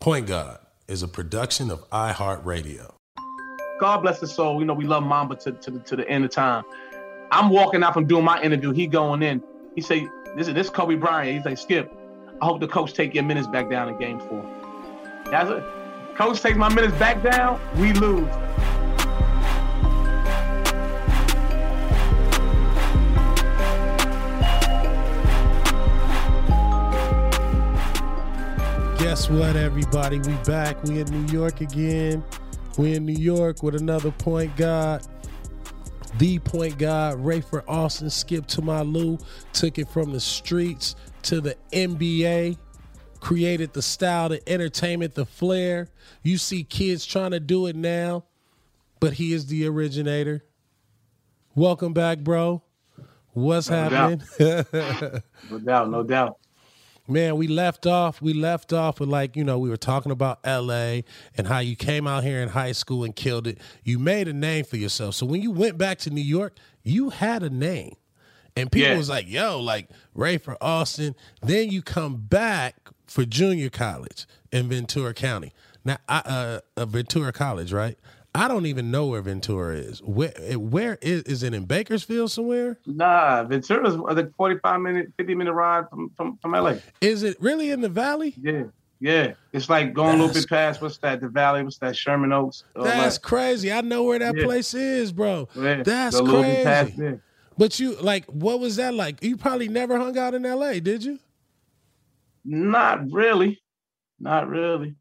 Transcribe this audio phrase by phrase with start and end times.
[0.00, 0.58] Point God
[0.88, 2.90] is a production of iHeartRadio.
[3.78, 4.58] God bless his soul.
[4.58, 6.64] You know, we love Mamba to, to, the, to the end of time.
[7.30, 8.72] I'm walking out from doing my interview.
[8.72, 9.42] He going in.
[9.74, 10.08] He say,
[10.38, 11.36] this is this Kobe Bryant.
[11.36, 11.92] He's like, Skip,
[12.40, 14.42] I hope the coach take your minutes back down in game four.
[15.30, 15.62] That's it.
[16.16, 18.26] Coach takes my minutes back down, we lose.
[29.10, 30.20] Guess what, everybody?
[30.20, 30.80] We back.
[30.84, 32.22] We in New York again.
[32.78, 35.02] We in New York with another point guard.
[36.18, 39.18] The point guard, Rafer Alston, Skip to my Lou,
[39.52, 42.56] took it from the streets to the NBA,
[43.18, 45.88] created the style, the entertainment, the flair.
[46.22, 48.26] You see kids trying to do it now,
[49.00, 50.44] but he is the originator.
[51.56, 52.62] Welcome back, bro.
[53.32, 54.22] What's No happening?
[55.50, 56.36] No doubt, no doubt.
[57.10, 58.22] Man, we left off.
[58.22, 61.04] We left off with like you know we were talking about L.A.
[61.36, 63.58] and how you came out here in high school and killed it.
[63.84, 65.16] You made a name for yourself.
[65.16, 67.96] So when you went back to New York, you had a name,
[68.56, 68.96] and people Yeah.
[68.96, 75.12] was like, "Yo, like Rafer Alston." Then you come back for junior college in Ventura
[75.12, 75.52] County.
[75.84, 77.98] Now, I, uh, uh, Ventura College, right?
[78.34, 80.00] I don't even know where Ventura is.
[80.02, 82.78] Where where is is it in Bakersfield somewhere?
[82.86, 86.74] Nah, Ventura's I think 45 minute, 50 minute ride from, from, from LA.
[87.00, 88.34] Is it really in the valley?
[88.40, 88.64] Yeah.
[89.00, 89.32] Yeah.
[89.52, 92.64] It's like going a little bit past what's that, the valley, what's that, Sherman Oaks.
[92.76, 93.22] That's that.
[93.22, 93.72] crazy.
[93.72, 94.44] I know where that Yeah.
[94.44, 95.48] place is, bro.
[95.56, 97.18] Yeah, That's go a little bit past crazy.
[97.58, 99.22] But you like, what was that like?
[99.24, 101.18] You probably never hung out in L.A., did you?
[102.44, 103.60] Not really.
[104.18, 104.94] Not really.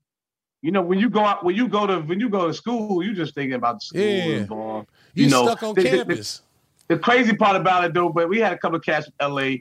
[0.62, 3.02] You know, when you go out, when you go to when you go to school,
[3.04, 4.84] you just thinking about the school Yeah.
[5.14, 6.42] You, You know, stuck on the- the- the- campus.
[6.90, 9.58] The crazy part about it though, but we had a couple of cats from LA,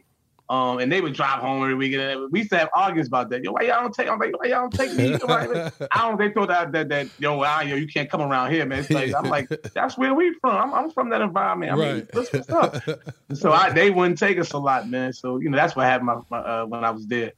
[0.48, 2.00] um, and they would drive home every weekend.
[2.02, 3.44] And we used to have arguments about that.
[3.44, 4.08] Yo, why y'all don't take?
[4.08, 5.14] I'm like, why y'all don't take me?
[5.92, 6.18] I don't.
[6.18, 8.78] They thought that that that yo, ah, yo, you can't come around here, man.
[8.78, 10.56] It's like, I'm like, that's where we from.
[10.56, 11.72] I'm, I'm from that environment.
[11.72, 12.76] I mean, what's, what's up?
[13.34, 15.12] so I, they wouldn't take us a lot, man.
[15.12, 17.32] So you know, that's what happened my, my, uh, when I was there.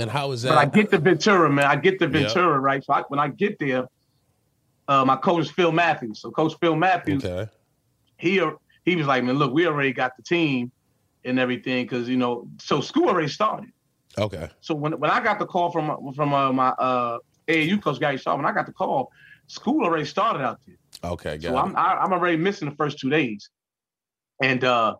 [0.00, 1.66] And how was But I get the Ventura, man.
[1.66, 2.06] I get the.
[2.06, 2.84] Ventura, right?
[2.84, 3.86] So I, when I get there,
[4.88, 6.20] uh, my coach is Phil Matthews.
[6.20, 7.50] So Coach Phil Matthews, okay.
[8.16, 8.40] he
[8.84, 10.72] he was like, man, look, we already got the team
[11.24, 13.70] and everything because you know, so school already started.
[14.18, 14.48] Okay.
[14.60, 18.18] So when when I got the call from from uh, my uh, AAU coach Gary
[18.18, 19.10] Shaw, when I got the call,
[19.46, 20.76] school already started out there.
[21.12, 21.38] Okay.
[21.38, 21.60] Got So it.
[21.60, 23.48] I'm I, I'm already missing the first two days,
[24.42, 24.96] and uh,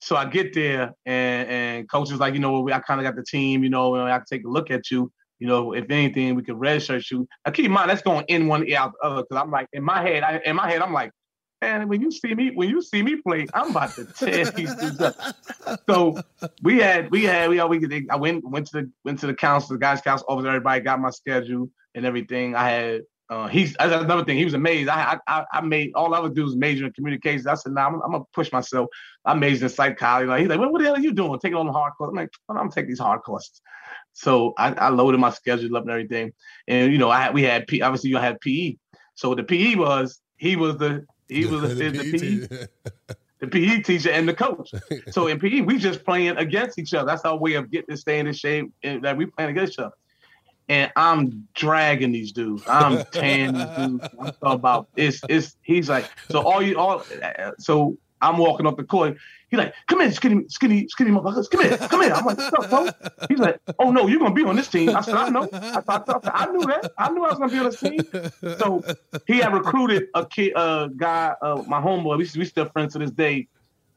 [0.00, 3.16] so I get there and and coach is like, you know, I kind of got
[3.16, 5.12] the team, you know, and I can take a look at you.
[5.38, 7.26] You know, if anything, we could redshirt you.
[7.46, 9.68] Now keep in mind that's going in one ear out the other because I'm like
[9.72, 11.12] in my head, I, in my head, I'm like,
[11.62, 14.74] man, when you see me, when you see me play, I'm about to tear these
[14.74, 15.16] dudes up.
[15.88, 16.20] So
[16.62, 19.34] we had, we had, we had, we I went went to the went to the
[19.34, 20.46] council, the guys' council office.
[20.46, 22.54] Everybody got my schedule and everything.
[22.54, 23.02] I had.
[23.30, 24.36] Uh, he's that's another thing.
[24.36, 24.88] He was amazed.
[24.88, 27.46] I, I I made all I would do was major in communications.
[27.46, 28.88] I said, "Nah, I'm, I'm gonna push myself.
[29.24, 31.38] I majored in psychology." Like he's like, "What, what the hell are you doing?
[31.38, 33.62] Taking on the hard courses?" I'm like, "I'm gonna take these hard courses."
[34.14, 36.32] So I, I loaded my schedule up and everything.
[36.66, 38.74] And you know, I we had P, obviously you had PE.
[39.14, 42.58] So the PE was he was the he was the, the, PE
[43.40, 44.72] the PE teacher and the coach.
[45.10, 47.06] So in PE, we just playing against each other.
[47.06, 49.74] That's our way of getting to stay in the shape and that we playing against
[49.74, 49.94] each other.
[50.70, 52.62] And I'm dragging these dudes.
[52.68, 54.08] I'm tanning these dudes.
[54.20, 57.02] I'm talking about it's it's he's like, so all you all
[57.58, 59.16] so I'm walking up the court.
[59.48, 61.50] He's like, come in, skinny, skinny, skinny motherfuckers.
[61.50, 62.12] Come here, come here.
[62.12, 63.10] I'm like, what's up, bro?
[63.28, 64.90] He's like, oh no, you're gonna be on this team.
[64.90, 65.48] I said, I know.
[65.52, 66.92] I, thought I, knew that.
[66.96, 68.30] I knew I was gonna be on this team.
[68.60, 68.84] So
[69.26, 72.16] he had recruited a kid, a guy, uh, my homeboy.
[72.16, 73.48] We we still friends to this day.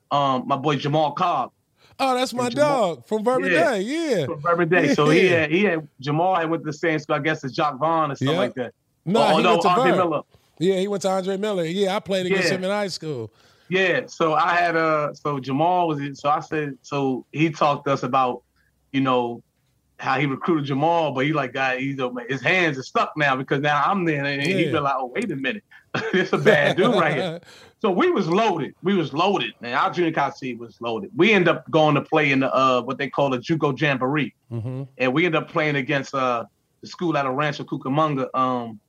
[0.10, 1.52] Um, my boy Jamal Cobb
[2.00, 3.72] oh, that's my dog from Verbum Yeah.
[3.72, 3.82] Day.
[3.82, 4.26] Yeah.
[4.26, 4.94] from every day.
[4.94, 5.40] So he Yeah.
[5.42, 8.12] had he had Jamal had went to the same school, I guess, as Jock Vaughn
[8.12, 8.40] or something Yeah.
[8.42, 8.74] like that.
[9.06, 9.92] No, oh, he no, went to Andre.
[9.98, 10.22] Miller.
[10.60, 11.66] Yeah, he went to Andre Miller.
[11.66, 12.56] Yeah, I played against Yeah.
[12.58, 13.32] him in high school.
[13.70, 17.94] Yeah, so I had uh so Jamal was so I said so he talked to
[17.94, 18.44] us about,
[18.92, 19.42] you know,
[20.00, 21.98] how he recruited Jamal, but he like got he's
[22.30, 24.72] his hands are stuck now because now I'm there and he Yeah.
[24.72, 25.64] feel like, oh wait a minute,
[26.14, 27.40] it's a bad dude right here.
[27.84, 28.74] So we was loaded.
[28.82, 29.74] We was loaded, man.
[29.74, 31.10] Our junior college team was loaded.
[31.18, 34.34] We end up going to play in the uh what they call the JUCO Jamboree,
[34.50, 36.46] hmm and we end up playing against uh
[36.82, 38.80] the school out of Rancho Cucamonga, um,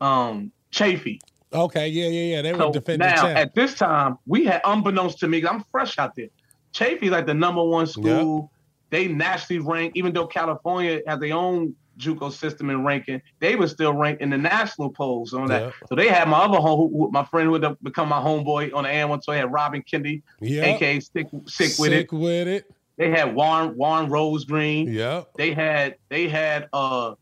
[0.00, 1.20] um Chaffey.
[1.52, 2.42] Okay, yeah, yeah, yeah.
[2.42, 3.36] They were So defending now champ.
[3.36, 6.28] at this time, we had unbeknownst to me, I'm fresh out there.
[6.72, 8.52] Chaffey like the number one school.
[8.92, 13.68] They nationally ranked, even though California has their own JUCO system and ranking, they were
[13.68, 15.62] still ranked in the national polls on that.
[15.62, 15.70] Yeah.
[15.88, 18.74] So they had my other home, who, my friend who would have become my homeboy
[18.74, 19.22] on the AM one.
[19.22, 20.64] So I had Robin Kennedy, yeah.
[20.64, 22.12] aka Sick, Sick with Sick It.
[22.12, 22.70] with it.
[22.96, 24.92] They had Warren Warren Rose Green.
[24.92, 25.30] Yep.
[25.36, 27.14] They had they had uh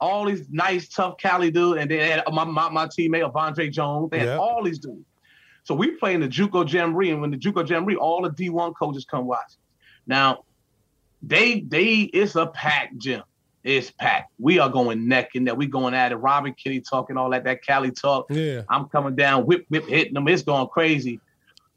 [0.00, 4.10] all these nice tough Cali dudes, and they had my my, my teammate Avondre Jones.
[4.10, 4.38] They had Yep.
[4.40, 5.04] all these dudes.
[5.64, 8.74] So we play in the JUCO Jamboree, and when the JUCO Jamboree, all the D1
[8.76, 9.52] coaches come watch.
[10.06, 10.44] Now,
[11.22, 13.22] they they it's a packed gym.
[13.62, 14.32] It's packed.
[14.38, 15.56] We are going neck and neck.
[15.56, 16.16] We going at it.
[16.16, 18.26] Robin Kitty talking all that that Cali talk.
[18.30, 18.62] Yeah.
[18.70, 20.26] I'm coming down, whip, whip, hitting them.
[20.28, 21.20] It's going crazy.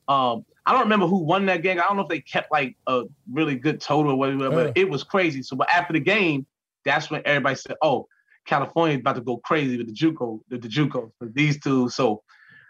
[0.08, 1.80] Um, I don't remember who won that game.
[1.80, 4.90] I don't know if they kept like a really good total or whatever, but it
[4.90, 5.44] was crazy.
[5.44, 6.46] So, but after the game,
[6.86, 8.08] that's when everybody said, "Oh,
[8.46, 11.90] California's about to go crazy with the JUCO, the, the JUCO, these two.
[11.90, 12.24] So,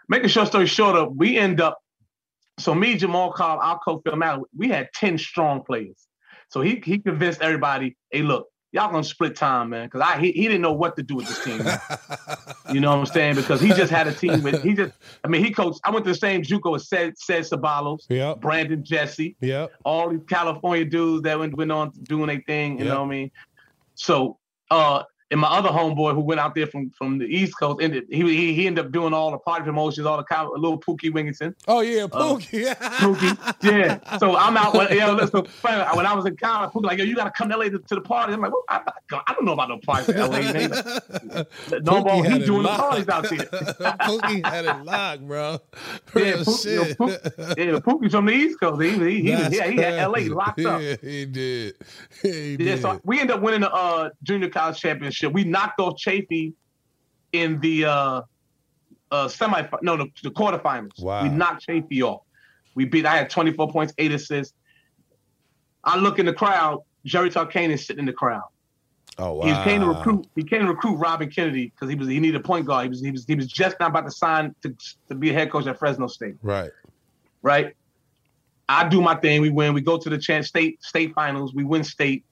[0.08, 1.78] making short story shorter, we end up.
[2.58, 6.08] So me, Jamal Cobb, our Phil Mallon, we had ten strong players.
[6.48, 10.32] So he he convinced everybody, "Hey, look, y'all gonna split time, man," because I he,
[10.32, 11.64] he didn't know what to do with this team.
[12.66, 13.36] You know what I'm saying?
[13.36, 14.90] Because he just had a team with he just
[15.22, 15.80] I mean he coached.
[15.84, 18.40] I went to the same JUCO as said said Sabalos, Yep.
[18.40, 22.78] Brandon Jesse, yeah, all these California dudes that went, went on doing their thing.
[22.78, 22.94] You Yep.
[22.94, 23.30] know what I mean?
[23.96, 24.38] So
[24.70, 28.04] uh and my other homeboy who went out there from from the East Coast ended
[28.10, 31.10] he he, he ended up doing all the party promotions, all the com- little Pookie
[31.10, 31.54] Wingington.
[31.66, 32.74] Oh yeah, Uh, Pookie.
[32.74, 33.54] Pookie.
[33.62, 34.18] Yeah.
[34.18, 34.74] So I'm out.
[34.74, 37.48] When, yeah, listen, when I was in college, Pookie like, yo, you got to come
[37.48, 38.34] to LA to, to the party.
[38.34, 38.82] I'm like, well, I,
[39.26, 40.70] I don't know about no party in LA, man.
[41.70, 42.04] No.
[42.04, 43.38] Pookie had He doing the parties out there.
[43.38, 45.58] Pookie had it locked, bro.
[46.14, 46.84] Yeah, Pookie, you know.
[46.94, 48.82] Pookie, yeah, Pookie's from the East Coast.
[48.82, 50.80] He, he, he, was, yeah, he had LA locked up.
[50.80, 51.76] Yeah, he did.
[52.22, 55.13] He Yeah, so we ended up winning the uh, junior college championship.
[55.22, 56.54] We knocked off Chaffey
[57.32, 58.22] in the uh,
[59.10, 61.00] uh, semi, no, the, the quarterfinals.
[61.02, 61.22] Wow.
[61.22, 62.22] We knocked Chaffey off.
[62.74, 63.06] We beat.
[63.06, 64.54] I had 24 points, eight assists.
[65.84, 66.82] I look in the crowd.
[67.04, 68.48] Jerry Tarkane is sitting in the crowd.
[69.18, 69.46] oh wow.
[69.46, 70.26] He came to recruit.
[70.34, 72.84] He came to recruit Robin Kennedy because he was he needed a point guard.
[72.84, 74.74] He was he was he was just not about to sign to,
[75.08, 76.36] to be a head coach at Fresno State.
[76.42, 76.70] Right.
[77.42, 77.76] Right.
[78.68, 79.42] I do my thing.
[79.42, 79.74] We win.
[79.74, 81.54] We go to the chance state state finals.
[81.54, 82.24] We win state.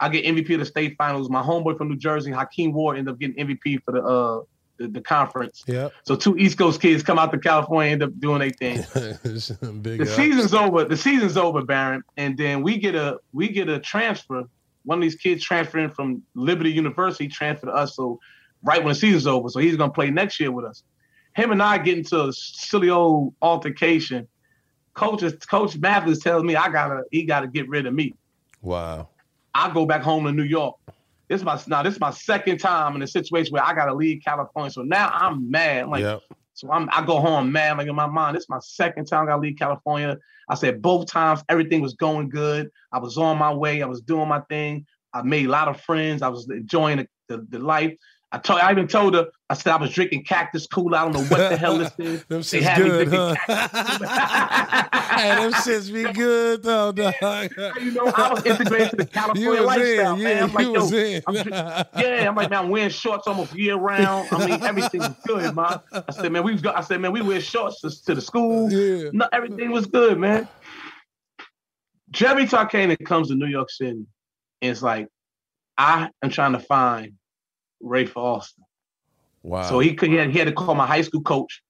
[0.00, 1.30] I get MVP of the state finals.
[1.30, 4.40] My homeboy from New Jersey, Hakeem Ward, ended up getting MVP for the uh
[4.78, 5.64] the, the conference.
[5.66, 5.92] Yep.
[6.04, 8.78] So two East Coast kids come out to California, end up doing their thing.
[8.92, 10.16] The ups.
[10.16, 10.84] season's over.
[10.84, 12.02] The season's over, Baron.
[12.16, 14.44] And then we get a we get a transfer.
[14.84, 17.96] One of these kids transferring from Liberty University transferred to us.
[17.96, 18.20] So
[18.62, 20.82] right when the season's over, so he's gonna play next year with us.
[21.34, 24.28] Him and I get into a silly old altercation.
[24.94, 28.14] Coach, is- Coach Mathis tells me I gotta he gotta get rid of me.
[28.62, 29.08] Wow.
[29.56, 30.76] I go back home to New York.
[31.28, 33.94] This is my now this is my second time in a situation where I gotta
[33.94, 34.70] leave California.
[34.70, 35.88] So now I'm mad.
[35.88, 36.20] Like, yep.
[36.52, 39.24] so I'm, I go home mad, like in my mind, this is my second time
[39.24, 40.18] I gotta leave California.
[40.48, 42.70] I said both times everything was going good.
[42.92, 43.82] I was on my way.
[43.82, 44.86] I was doing my thing.
[45.14, 46.20] I made a lot of friends.
[46.20, 47.94] I was enjoying the, the, the life.
[48.32, 50.92] I told, I even told her, I said I was drinking cactus cool.
[50.96, 52.24] I don't know what the hell this is.
[52.24, 54.98] them They had me good, drinking huh?
[55.16, 57.52] hey, them shits be good though, dog.
[57.80, 60.36] You know, I was integrated to the California was lifestyle, in, man.
[60.36, 61.22] yeah, I'm like, you yo, in.
[61.28, 61.34] I'm
[62.02, 64.28] yeah, I'm like, man, I'm wearing shorts almost year round.
[64.32, 65.80] I mean, everything was good, man.
[65.92, 66.76] I said, man, we've got.
[66.76, 68.70] I said, man, we wear shorts to, to the school.
[68.72, 69.10] yeah.
[69.12, 70.48] No, everything was good, man.
[72.10, 74.06] Jerry Tarkanian comes to New York City, and
[74.60, 75.06] it's like,
[75.78, 77.12] I am trying to find
[77.82, 78.64] Rafer Alston.
[79.42, 79.62] Wow.
[79.62, 81.62] So he could he had, he had to call my high school coach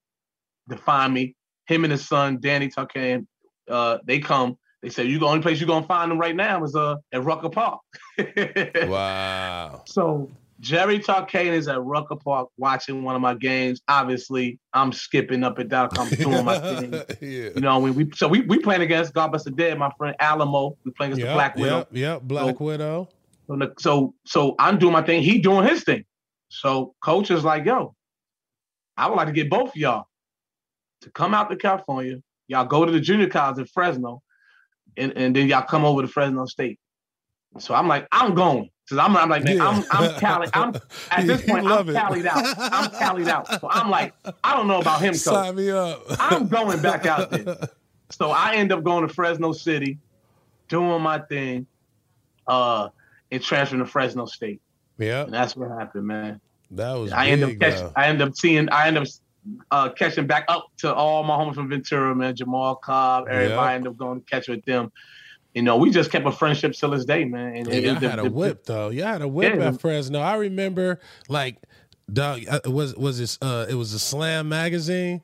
[0.71, 1.35] to find me.
[1.67, 3.27] Him and his son Danny Tarkanian,
[3.69, 4.57] uh, they come.
[4.83, 7.25] They said, "You the only place you're gonna find them right now is uh at
[7.25, 7.81] Rucker Park."
[8.87, 9.83] wow.
[9.87, 10.31] So
[10.61, 13.81] Jerry Tarkanian is at Rucker Park watching one of my games.
[13.89, 15.91] Obviously, I'm skipping up and down.
[15.99, 16.93] I'm doing my thing.
[17.21, 17.51] yeah.
[17.55, 20.17] You know, we, we so we we playing against God Bless the Dead, my friend
[20.19, 20.77] Alamo.
[20.85, 21.79] We playing against the Black Widow.
[21.79, 23.09] Yep, yep, Black Widow.
[23.47, 25.23] So, so so I'm doing my thing.
[25.23, 26.05] He doing his thing.
[26.49, 27.95] So coach is like, yo,
[28.97, 30.07] I would like to get both of y'all
[31.03, 32.23] to come out to California.
[32.49, 34.23] Y'all go to the junior college in Fresno,
[34.97, 36.79] and, and then y'all come over to Fresno State.
[37.59, 38.71] So I'm like, I'm going.
[38.89, 40.49] Cause I'm, I'm like, man, I'm I'm Cali.
[40.53, 40.73] I'm
[41.11, 41.93] at this point, I'm it.
[41.93, 42.55] tallied out.
[42.57, 43.49] I'm tallied out.
[43.61, 45.19] So I'm like, I don't know about him, coach.
[45.19, 46.05] Sign me up.
[46.21, 47.57] I'm going back out there.
[48.11, 49.99] So I end up going to Fresno City,
[50.69, 51.67] doing my thing,
[52.47, 52.91] uh,
[53.31, 54.61] and transferring to Fresno State.
[54.99, 56.41] Yeah, And that's what happened, man.
[56.71, 57.91] that was I end up catching.
[57.97, 59.07] I end up seeing, I end up
[59.71, 63.51] uh, catching back up to all my homies from Ventura, man, Jamal Cobb, everybody.
[63.51, 63.59] Yep.
[63.61, 64.91] I end up going to catch with them.
[65.55, 67.57] You know, we just kept a friendship till this day, man.
[67.57, 68.89] And, Yeah, y'all the- had a the- whip though.
[68.91, 69.69] Y'all had a whip Yeah.
[69.69, 70.19] at Fresno.
[70.21, 71.57] I remember, like,
[72.13, 72.43] dog.
[72.49, 73.39] uh, Was was this?
[73.41, 75.23] Uh, it was a Slam magazine.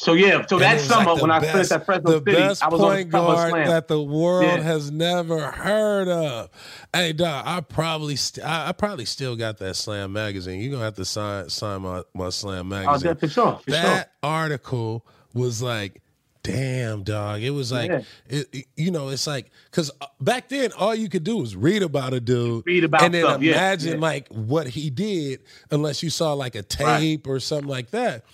[0.00, 2.32] So yeah, so And that summer like when I best- finished at Fresno the City,
[2.42, 3.66] best I was on the point guard Slam.
[3.66, 4.62] that the world Yeah.
[4.62, 6.48] has never heard of.
[6.94, 10.60] Hey, dog, I probably, st- I, I probably still got that Slam magazine.
[10.62, 12.88] You're gonna have to sign sign my, my Slam magazine.
[12.88, 13.08] Oh, magazine.
[13.08, 13.82] yeah, for sure, for sure.
[13.82, 15.04] that article
[15.34, 16.00] was like
[16.42, 17.42] damn, dog.
[17.42, 18.00] It was like, Yeah.
[18.26, 21.54] it, it- you know, it's like, because uh, back then, all you could do was
[21.54, 22.64] read about a dude.
[22.66, 25.40] Read about and then stuff, imagine like what he did,
[25.70, 28.24] unless you saw like a tape or something like that.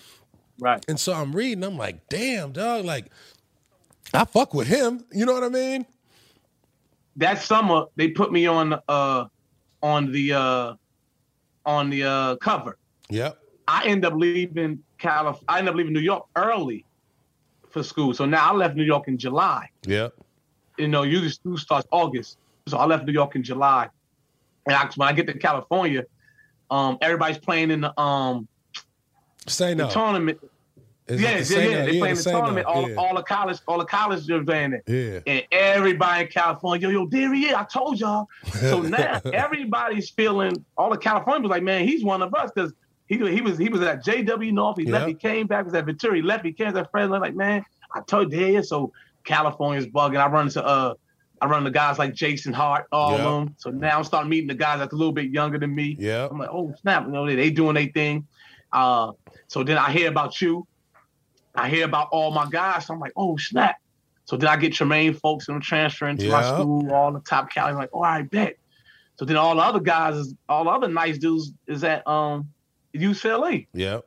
[0.59, 0.85] Right.
[0.89, 3.07] And so I'm reading, I'm like, damn, dog, like
[4.15, 5.05] I fuck with him.
[5.13, 5.87] You know what I mean?
[7.17, 9.27] That summer they put me on uh
[9.83, 10.75] on the uh
[11.65, 12.79] on the uh cover.
[13.11, 13.39] Yep.
[13.69, 15.39] I end up leaving Calif.
[15.49, 16.85] I end up leaving New York early
[17.71, 18.15] for school.
[18.15, 19.69] So now I left New York in July.
[19.87, 20.15] Yep.
[20.79, 22.39] You know, usually school starts August.
[22.69, 23.89] So I left New York in July.
[24.67, 26.05] And I, when I get to California,
[26.71, 28.49] um, everybody's playing in the um
[29.47, 30.39] Say the tournament.
[31.09, 31.85] Is yeah, the yeah, yeah.
[31.87, 32.67] They Yeah, playing the the tournament.
[32.67, 32.97] All, Yeah.
[32.97, 34.83] all the college, all the college are playing it.
[34.89, 35.21] Yeah.
[35.33, 37.55] And everybody in California, yo, yo, there he is.
[37.55, 38.27] I told y'all.
[38.61, 40.65] So now everybody's feeling.
[40.77, 42.73] All the California was like, man, he's one of us because
[43.07, 44.79] he he was he was at JW North.
[44.79, 45.07] He left.
[45.07, 45.65] He came back.
[45.65, 46.17] Was at Ventura.
[46.17, 46.45] He left.
[46.45, 47.21] He came to Fresno.
[47.21, 48.69] Like, man, I told you, there he is.
[48.69, 48.93] So
[49.25, 50.19] California's bugging.
[50.19, 50.95] I run into uh.
[51.39, 53.27] I run to guys like Jason Hart, all Yeah.
[53.27, 53.55] of them.
[53.59, 55.95] So now I'm starting meeting the guys that's a little bit younger than me.
[56.01, 56.29] Yeah.
[56.31, 58.27] I'm like, oh snap, you know, they, they doing their thing.
[58.73, 59.13] Uh,
[59.49, 60.67] so then I hear about you.
[61.55, 62.87] I hear about all my guys.
[62.87, 63.77] So I'm like, oh snap.
[64.25, 67.51] So then I get Tremaine Fowlkes and I'm transferring to my school, all the top
[67.51, 67.71] Cali.
[67.71, 68.57] I'm like, oh, I bet.
[69.19, 72.49] So then all the other guys, is all the other nice dudes is at um
[72.95, 73.67] UCLA.
[73.73, 74.05] Yep.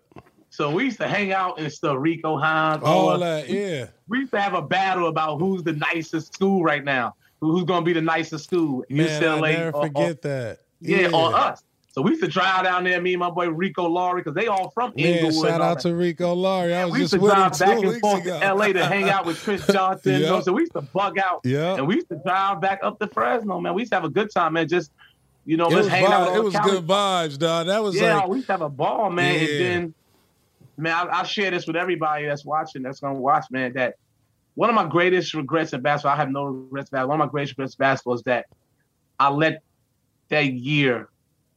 [0.51, 3.88] So we used to hang out and stuff, Rico Hines, All that, yeah.
[4.08, 7.15] we used to have a battle about who's the nicest school right now.
[7.39, 8.84] Who's gonna be the nicest school?
[8.89, 10.60] Man, UCLA I never or- or- forget that.
[10.81, 11.63] yeah, on us.
[12.00, 14.48] So we used to drive down there, me and my boy Rico Laurie, because they
[14.48, 15.50] all from Inglewood.
[15.50, 16.74] shout out to Rico Laurie.
[16.74, 18.39] I was we used just to drive back and forth ago.
[18.39, 20.13] to LA to hang out with Chris Johnson.
[20.13, 21.41] you know, So we used to bug out.
[21.44, 21.75] Yeah.
[21.75, 23.74] And we used to drive back up to Fresno, man.
[23.74, 24.70] We used to have a good time, man.
[24.70, 24.94] Just,
[25.46, 26.34] you know, It just hanging out.
[26.34, 27.68] it was good vibes, dog.
[27.68, 29.34] That was Yeah, like, we used to have a ball, man.
[29.34, 29.41] Yeah.
[29.41, 29.94] And then,
[30.77, 33.74] man, I, I share this with everybody that's watching, that's gonna watch, man.
[33.74, 33.96] That
[34.56, 37.10] one of my greatest regrets in basketball, I have no regrets about.
[37.10, 38.46] One of my greatest regrets in basketball is that
[39.20, 39.63] I let
[40.29, 41.10] that year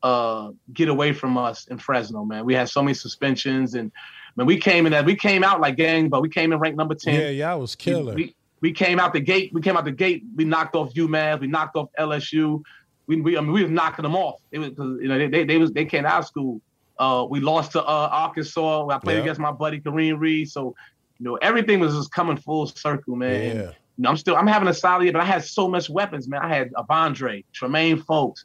[0.03, 2.45] uh, get away from us in Fresno, man.
[2.45, 3.91] We had so many suspensions, and
[4.37, 6.77] man, we came in that we came out like gang, but we came in ranked
[6.79, 7.21] number ten.
[7.21, 8.15] yeah, yeah, I was We- killer.
[8.15, 9.51] We, we came out the gate.
[9.53, 10.23] We came out the gate.
[10.37, 11.41] We knocked off UMass.
[11.41, 12.63] We knocked off LSU.
[13.09, 14.41] We, we I mean, we was knocking them off.
[14.53, 16.61] It was you know they, they they was they came out of school.
[16.99, 18.87] Uh, we lost to uh, Arkansas.
[18.89, 19.23] I played Yeah.
[19.23, 20.49] against my buddy Kareem Reed.
[20.49, 20.75] So
[21.19, 23.35] you know everything was just coming full circle, man.
[23.35, 23.65] And, yeah.
[23.67, 26.29] you know, I'm still I'm having a solid year, but I had so much weapons,
[26.29, 26.41] man.
[26.43, 28.45] I had Avondre, Tremaine Fowlkes,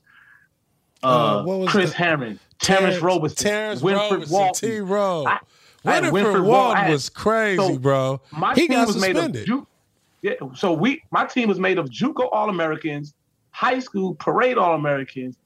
[1.04, 1.08] uh,
[1.40, 4.70] Uh, what was Chris the- Herren, Terrence Roberson, Terrence Winfred Walton.
[4.70, 4.80] T.
[4.80, 5.26] Rowe.
[5.28, 5.40] I-
[5.86, 6.78] had Winfred Walton.
[6.78, 8.20] Had- was crazy, so, bro.
[8.32, 9.68] My He team got was made of Ju-
[10.22, 10.34] yeah.
[10.56, 13.14] So we, my team was made of JUCO All Americans,
[13.52, 15.38] high school parade All Americans,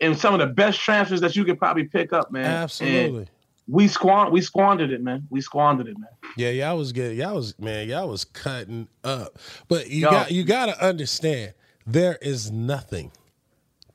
[0.00, 2.44] and some of the best transfers that you could probably pick up, man.
[2.44, 3.28] And Absolutely.
[3.68, 5.26] we squan we squandered it, man.
[5.30, 6.10] We squandered it, man.
[6.36, 7.16] Yeah, y'all was good.
[7.16, 9.38] Y'all was man, y'all was cutting up.
[9.68, 10.10] But you Yo.
[10.10, 11.54] got you got to understand
[11.86, 13.10] there is nothing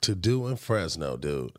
[0.04, 1.52] to do in Fresno, dude.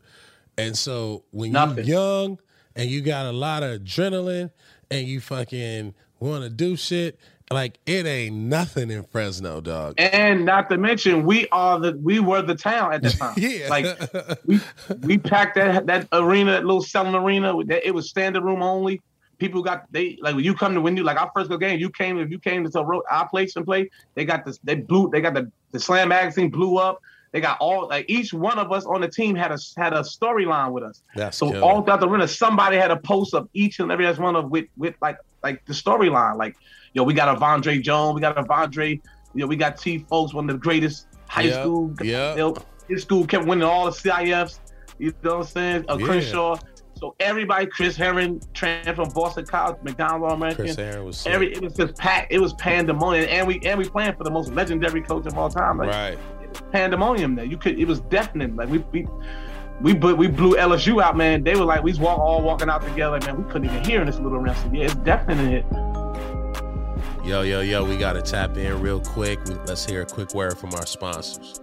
[0.58, 2.38] And so when you're young
[2.74, 4.50] and you got a lot of adrenaline
[4.90, 7.18] and you fucking want to do shit,
[7.50, 9.94] like it ain't nothing in Fresno, dog.
[9.98, 13.34] And not to mention, we are the we were the town at the time.
[13.36, 13.68] Yeah.
[13.68, 13.86] Like
[14.46, 14.60] we
[15.02, 17.54] we packed that that arena, that little Selland arena.
[17.66, 19.00] that- It was standing room only.
[19.38, 21.78] People got they like when you come to when you like our first go game,
[21.78, 25.10] you came if you came to our place and play, they got this they blew
[25.12, 27.00] they got the the slam magazine blew up.
[27.36, 30.00] They got all like each one of us on the team had a had a
[30.00, 31.02] storyline with us.
[31.14, 31.62] That's So killer.
[31.62, 34.50] all throughout the arena, somebody had a post of each and every last one of
[34.50, 36.38] with with like like the storyline.
[36.38, 36.56] Like,
[36.94, 38.88] yo, we got Avondre Jones, we got a Vondre,
[39.34, 41.94] you know, we got T Fowlkes, one of the greatest high Yeah, school.
[42.02, 42.30] yeah.
[42.32, 42.56] You know,
[42.88, 44.60] his school kept winning all the CIFs.
[44.98, 45.84] You know what I'm saying?
[45.90, 46.06] Uh, Yeah.
[46.06, 46.56] Crenshaw.
[46.98, 50.64] So everybody, Chris Herren, trained from Boston College, McDonald All American.
[50.64, 51.30] Chris Herren was sick.
[51.34, 52.32] Every it was just packed.
[52.32, 55.50] It was pandemonium, and we and we playing for the most legendary coach of all
[55.50, 55.76] time.
[55.76, 56.18] Like, right.
[56.76, 57.44] Pandemonium there.
[57.46, 58.54] You could it was deafening.
[58.54, 59.08] Like we we
[59.80, 61.42] we blew, we blew LSU out, man.
[61.42, 63.42] They were like we was walk, all walking out together, man.
[63.42, 64.54] We couldn't even hear in this little arena.
[64.56, 65.64] So yeah, it's deafening in here.
[67.24, 69.40] Yo, yo, yo, we got to tap in real quick.
[69.66, 71.60] Let's hear a quick word from our sponsors.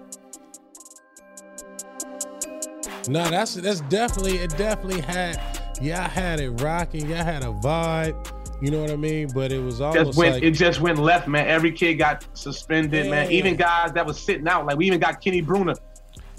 [3.07, 4.57] No, that's that's definitely it.
[4.57, 5.39] Definitely had
[5.79, 7.07] y'all had it rocking.
[7.07, 8.15] Y'all had a vibe.
[8.61, 9.29] You know what I mean?
[9.33, 11.47] But it was almost Just went like it just went left, man.
[11.47, 13.31] Every kid got suspended, man.
[13.31, 15.75] Even guys that was sitting out, like we even got Kenny Brunner.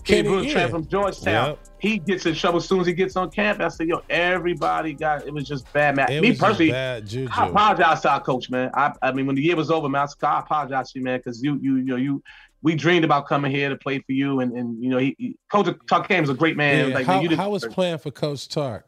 [0.04, 0.68] Kenny, Kenny, Brunner yeah.
[0.68, 1.48] from Georgetown.
[1.50, 1.58] Yep.
[1.80, 3.74] He gets in trouble as soon as he gets on campus.
[3.74, 6.10] I said, yo, everybody got it was just bad, man.
[6.10, 7.30] it Me personally, bad juju.
[7.34, 8.70] I apologize to our coach, man.
[8.74, 11.04] I, I mean, when the year was over, man, I, said, I apologize to you,
[11.04, 12.22] man, because you, you, you know, you,
[12.62, 15.36] we dreamed about coming here to play for you, and and you know, he, he
[15.52, 16.88] Coach Tuck Cam is a great man.
[16.88, 18.86] Yeah, Like, how, man, how was playing for Coach Tark?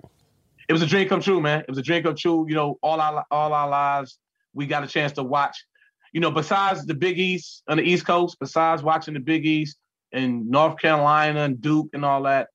[0.69, 1.61] It was a dream come true, man.
[1.61, 2.47] It was a dream come true.
[2.49, 4.19] You know, all our all our lives,
[4.55, 5.65] we got a chance to watch.
[6.13, 9.77] You know, besides the Big East on the East Coast, besides watching the Big East
[10.13, 12.49] and North Carolina and Duke and all that,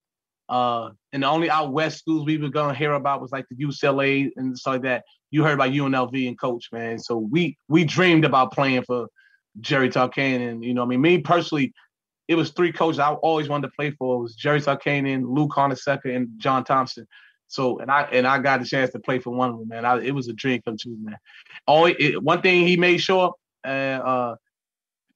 [0.50, 3.56] uh, and the only out west schools we were gonna hear about was like the
[3.56, 5.04] UCLA and stuff like that.
[5.30, 7.00] You heard about UNLV and Coach, man.
[7.00, 9.08] So we we dreamed about playing for
[9.60, 10.64] Jerry Tarkanian.
[10.64, 11.74] You know, I mean, me personally,
[12.28, 14.18] it was three coaches I always wanted to play for.
[14.18, 17.08] It was Jerry Tarkanian, Lou Carnesecca, and John Thompson.
[17.52, 19.84] So and I and I got the chance to play for one of them, man.
[19.84, 21.18] I, it was a dream come true, man.
[22.00, 23.34] It, one thing he made sure,
[23.66, 24.36] uh, uh,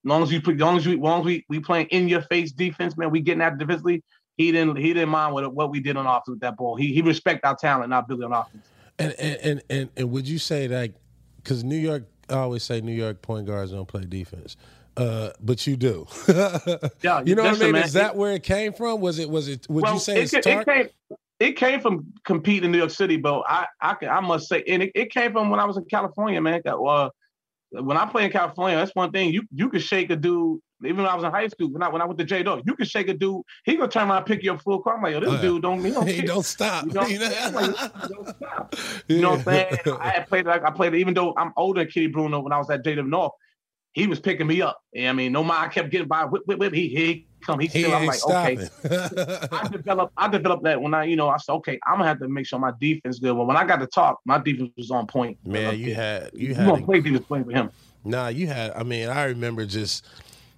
[0.04, 2.51] long as we as long as we, long as we we playing in your face
[2.51, 4.04] defense, man, we getting that defensively
[4.36, 6.75] he didn't he didn't mind what what we did on offense with that ball.
[6.75, 8.68] He he respect our talent, not ability on offense.
[9.00, 10.92] And and and and, and would you say that
[11.38, 14.58] because New York I always say New York point guards don't play defense.
[14.98, 16.08] Uh, but you do.
[17.01, 17.74] yeah, you know what I mean.
[17.74, 17.84] Man.
[17.84, 19.01] Is that where it came from?
[19.01, 19.30] Was it?
[19.30, 19.70] Was it?
[19.70, 20.88] Would well, you say it, it, came?
[21.39, 24.84] It came from competing in New York City, but I I, I must say, and
[24.84, 26.62] it, it came from when I was in California, man.
[26.65, 27.10] Uh,
[27.72, 30.98] when I play in California, that's one thing you you could shake a dude even
[30.98, 32.75] when I was in high school, when I when I went to J Dog, you
[32.75, 33.42] can shake a dude.
[33.63, 34.98] He gonna turn around and pick you up full court.
[34.98, 36.86] I'm like, yo, this oh, dude don't he don't, he don't stop.
[36.86, 37.75] You know, like,
[38.10, 38.75] don't stop.
[39.08, 39.46] You know what I'm
[39.86, 39.98] saying?
[40.00, 42.58] I had played like I played even though I'm older than Kitty Bruno when I
[42.58, 43.32] was at J North.
[43.94, 44.82] He was picking me up.
[44.94, 46.74] And I mean, no matter I kept getting by whip, whip, whip.
[46.74, 47.60] He he come.
[47.60, 47.96] He, he still.
[47.96, 48.70] I'm like, stopping.
[48.86, 49.48] okay.
[49.52, 50.14] I developed.
[50.18, 52.48] I developed that when I, you know, I said, okay, I'm gonna have to make
[52.48, 53.36] sure my defense good.
[53.36, 55.38] But when I got to talk, my defense was on point.
[55.46, 56.66] Man, you had you had.
[56.66, 57.72] You gonna play defense playing for him.
[58.04, 58.72] Nah, you had.
[58.72, 60.06] I mean, I remember just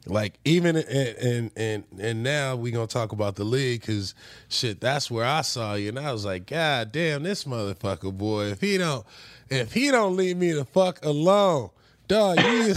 [0.05, 4.15] like even and and and, and now we gonna talk about the league because
[4.49, 8.45] shit, that's where I saw you, and I was like, God damn, this motherfucker boy,
[8.45, 9.05] if he don't
[9.49, 11.69] if he don't leave me the fuck alone,
[12.07, 12.45] Dog, you,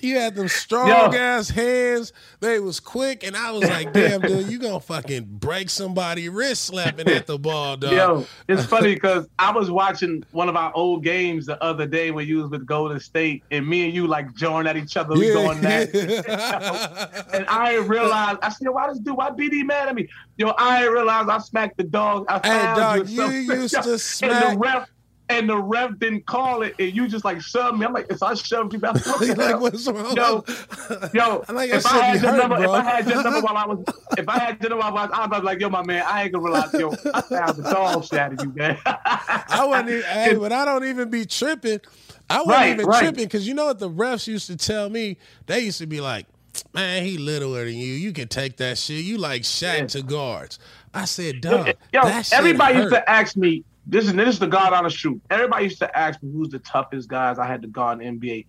[0.00, 1.18] you had them strong Yo.
[1.18, 2.12] ass hands.
[2.40, 6.66] They was quick, and I was like, "Damn, dude, you gonna fucking break somebody wrist
[6.66, 10.70] slapping at the ball, dog." Yo, it's funny because I was watching one of our
[10.74, 14.06] old games the other day when you was with Golden State, and me and you
[14.06, 15.34] like joined at each other, we yeah.
[15.34, 17.26] going that.
[17.32, 19.16] and I realized, I said, "Why this dude?
[19.16, 22.26] Why BD mad at me?" Yo, I realized I smacked the dog.
[22.28, 24.44] I hey, dog, you, you used to smack.
[24.44, 24.90] And the ref
[25.28, 27.86] and the ref didn't call it, and you just like shoved me.
[27.86, 30.14] I'm like, if I shoved you back, like, what's wrong?
[30.14, 30.44] Yo,
[31.14, 33.84] yo, like if, I had hurt, number, if I had your number while I was,
[34.18, 36.24] if I had your number while I was, I was like, yo, my man, I
[36.24, 38.78] ain't gonna realize, yo, I found the dog shot at you, man.
[38.84, 41.80] I wasn't even, hey, but I don't even be tripping.
[42.28, 43.00] I wasn't right, even right.
[43.00, 45.18] tripping because you know what the refs used to tell me?
[45.46, 46.26] They used to be like,
[46.74, 47.94] man, he littler than you.
[47.94, 49.04] You can take that shit.
[49.04, 49.86] You like Shaq yeah.
[49.86, 50.58] to guards.
[50.92, 51.72] I said, dog.
[51.92, 55.20] Yo everybody used to ask me, this is this is the God honest truth.
[55.30, 58.28] Everybody used to ask me who's the toughest guys I had to guard in the
[58.28, 58.46] NBA.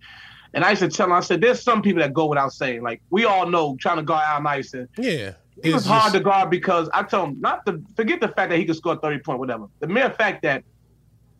[0.54, 2.82] And I used to tell them, I said, there's some people that go without saying.
[2.82, 4.88] Like we all know trying to guard Al Iverson.
[4.96, 5.32] Yeah.
[5.62, 8.58] It was hard to guard because I told him not to forget the fact that
[8.58, 9.66] he could score 30 point, whatever.
[9.80, 10.64] The mere fact that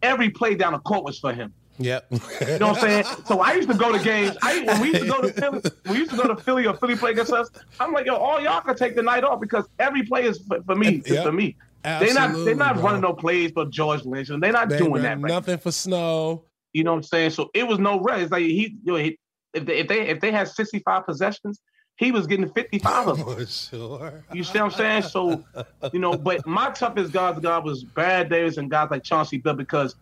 [0.02, 1.52] every play down the court was for him.
[1.78, 2.06] Yep.
[2.11, 2.18] you
[2.59, 3.04] know what I'm saying?
[3.26, 4.37] So I used to go to games.
[4.42, 6.74] I when we used to go to Philly, we used to go to Philly or
[6.74, 7.50] Philly play against us.
[7.78, 10.62] I'm like, yo, all y'all can take the night off because every play is for,
[10.62, 11.02] for me.
[11.04, 11.24] Yep.
[11.24, 11.56] for me.
[11.87, 12.85] They're not they're not bro.
[12.85, 15.20] running no plays for George Lynch, and they're not they doing that.
[15.20, 16.44] Right nothing for Snow.
[16.72, 17.31] You know what I'm saying?
[17.31, 18.22] So it was no rest.
[18.22, 19.18] It's like he, you know, he,
[19.55, 21.61] if they if they if they had 65 possessions,
[21.96, 23.46] he was getting 55 of them.
[23.46, 24.25] Sure.
[24.33, 25.03] You see what I'm saying?
[25.05, 25.44] So,
[25.92, 29.55] you know, but my toughest guys, God was Baron Davis and guys like Chauncey Bill
[29.55, 29.94] because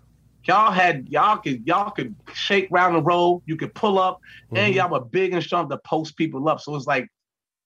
[0.44, 4.57] y'all had y'all could y'all could shake round and roll, you could pull up, mm-hmm.
[4.57, 6.61] and y'all were big and strong to post people up.
[6.61, 7.09] So it's like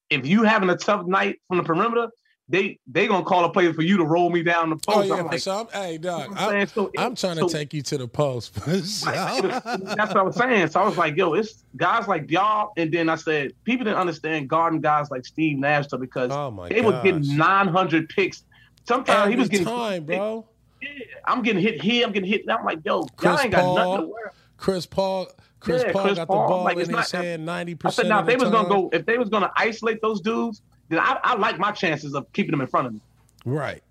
[0.09, 2.09] if you having a tough night from the perimeter,
[2.49, 5.11] they they gonna call a player for you to roll me down the oh, post.
[5.11, 7.83] Oh yeah, I'm like, I'm, hey dog, I'm, so, I'm, trying so, to take you
[7.83, 8.55] to the post.
[8.65, 10.67] that's what I was saying.
[10.69, 13.99] So I was like, yo, it's guys like y'all, and then I said people didn't
[13.99, 18.43] understand guarding guys like Steve Nash because oh they were getting 900 picks.
[18.87, 20.45] Sometimes Every he was getting time, bro.
[20.81, 20.89] Yeah,
[21.25, 22.07] I'm getting hit here.
[22.07, 22.41] I'm getting hit.
[22.41, 24.29] And I'm like, yo, Chris y'all ain't got Paul, nothing to worry.
[24.57, 25.27] Chris Paul.
[25.59, 28.07] Chris yeah, Paul Chris got Paul, the ball like, in his hand ninety percent.
[28.07, 30.61] I said, now if they was gonna go, if they was gonna isolate those dudes,
[30.89, 33.01] then I, I like my chances of keeping them in front of me.
[33.45, 33.83] Right.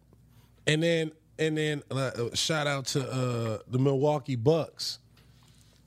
[0.66, 4.98] And then and then uh, shout out to uh, the Milwaukee Bucks.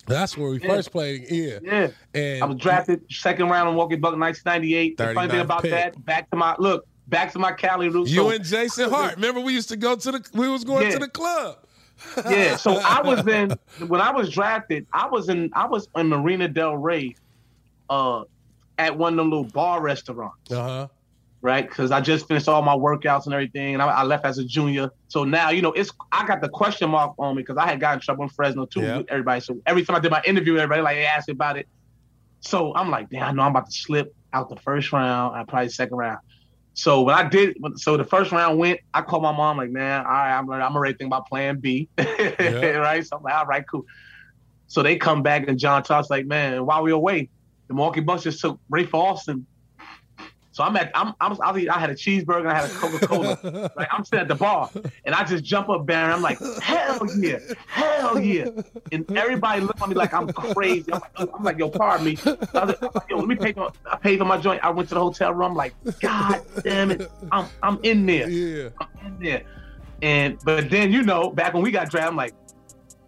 [0.08, 0.68] That's where we yeah.
[0.68, 1.26] first played.
[1.30, 1.60] Yeah.
[1.62, 1.90] Yeah.
[2.14, 4.98] And I was drafted second round in Milwaukee Bucks 1998.
[4.98, 5.72] The funny thing about pick.
[5.72, 8.10] that, back to my look, back to my Cali roots.
[8.10, 9.16] You so, and Jason Hart.
[9.16, 10.94] Remember we used to go to the we was going yeah.
[10.94, 11.58] to the club.
[12.30, 12.56] yeah.
[12.56, 13.52] So I was in
[13.88, 17.16] when I was drafted, I was in I was in Marina Del Rey,
[17.90, 18.24] uh,
[18.80, 20.50] at one of them little bar restaurants.
[20.52, 20.88] Uh-huh
[21.42, 21.68] right?
[21.68, 24.44] Because I just finished all my workouts and everything, and I, I, left as a
[24.44, 24.92] junior.
[25.08, 27.80] So now, you know, it's I got the question mark on me because I had
[27.80, 29.42] gotten in trouble in Fresno too with everybody.
[29.42, 31.68] So every time I did my interview, everybody like asked about it.
[32.42, 35.44] So I'm like, damn, I know I'm about to slip out the first round, I
[35.44, 36.20] probably second round.
[36.74, 40.06] So when I did, so the first round went, I called my mom like, man,
[40.06, 42.78] all right, I'm, I'm already thinking about plan B, yeah.
[42.78, 43.06] right?
[43.06, 43.86] So I'm like, all right, cool.
[44.68, 47.30] So they come back and John Todd's like, man, while we away,
[47.68, 49.46] the Milwaukee Bucks just took Rafer Alston
[50.52, 53.88] so I'm at I'm, I'm I had a cheeseburger, I had a Coca Cola, like
[53.92, 54.70] I'm sitting at the bar,
[55.06, 58.50] and I just jump up there, and I'm like, hell yeah, hell yeah,
[58.92, 60.92] and everybody look at me like I'm crazy.
[60.92, 62.18] I'm like, I'm like yo, pardon me.
[62.26, 64.64] I was like, yo, let me pay for I paid for my joint.
[64.64, 68.70] I went to the hotel room, like, god damn it, I'm I'm in there, yeah,
[68.80, 69.44] I'm in there,
[70.02, 72.34] and but then you know, back when we got drafted, I'm like,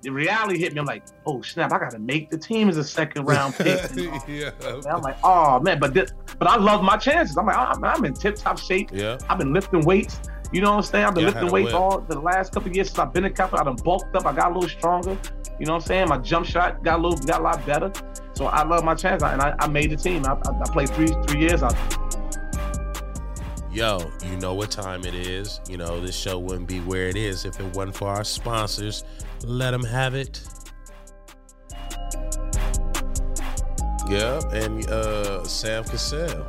[0.03, 0.79] the reality hit me.
[0.79, 3.89] I'm like, oh snap, I gotta make the team as a second round pick.
[4.27, 4.51] yeah.
[4.89, 7.37] I'm like, oh man, but this, but I love my chances.
[7.37, 8.89] I'm like, oh, man, I'm in tip top shape.
[8.93, 9.17] Yeah.
[9.29, 10.19] I've been lifting weights.
[10.51, 11.05] You know what I'm saying?
[11.05, 13.59] I've been yeah, lifting weights all the last couple years since I've been in Capital.
[13.59, 14.27] I've been bulked up.
[14.27, 15.17] I got a little stronger.
[15.59, 16.09] You know what I'm saying?
[16.09, 17.91] My jump shot got a little, got a lot better.
[18.33, 20.25] So I love my chance, and I, I made the team.
[20.25, 21.75] I, I, I played three three years out.
[23.71, 25.59] Yo, you know what time it is.
[25.67, 29.03] You know, this show wouldn't be where it is if it wasn't for our sponsors.
[29.43, 30.41] Let them have it.
[34.09, 36.45] Yeah, and uh, Sam Cassell.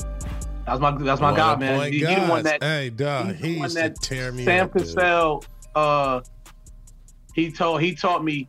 [0.67, 1.93] That's my that's my guy, man.
[1.93, 5.45] He, he the one that hey dog, he used to tear me Sam up, Cassell,
[5.75, 6.21] uh,
[7.35, 8.49] he told he taught me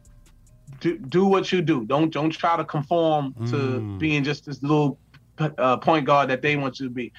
[0.80, 1.86] do, do what you do.
[1.86, 4.00] Don't don't try to conform to mm.
[4.00, 4.98] being just this little
[5.40, 7.12] uh, point guard that they want you to be.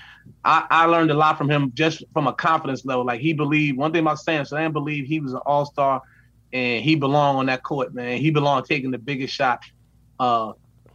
[0.44, 3.04] I, I learned a lot from him just from a confidence level.
[3.04, 6.02] Like he believed one thing about Sam, Sam believed he was an all star
[6.56, 8.18] and he belonged on that court, man.
[8.18, 9.62] He belonged taking the biggest shot.
[10.18, 10.52] Uh,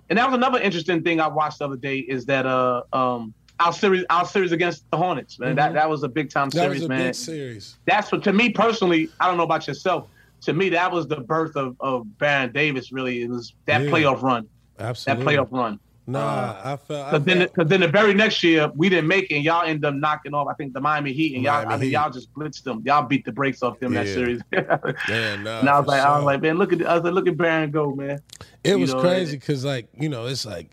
[0.10, 3.34] and that was another interesting thing I watched the other day is that uh um
[3.60, 5.50] our series our series against the Hornets, man.
[5.50, 5.58] Mm-hmm.
[5.58, 7.14] That that was a big time that series, man.
[7.14, 7.78] series.
[7.86, 10.08] That's what to me personally, I don't know about yourself.
[10.42, 13.22] To me, that was the birth of, of Baron Davis, really.
[13.22, 13.92] It was that yeah.
[13.92, 14.48] playoff run.
[14.80, 15.24] Absolutely.
[15.24, 15.80] That playoff run.
[16.08, 17.12] Nah, uh, I felt.
[17.12, 19.86] Because then, because then the very next year we didn't make it, and y'all end
[19.86, 20.48] up knocking off.
[20.48, 22.82] I think the Miami Heat, and y'all, I mean, y'all just blitzed them.
[22.86, 24.04] Y'all beat the brakes off them yeah.
[24.04, 24.42] that series.
[24.52, 26.10] yeah, nah, and I was like, sure.
[26.10, 28.20] I was like, man, look at, I was like, look at Baron go, man.
[28.64, 30.72] It you was know, crazy because, like, you know, it's like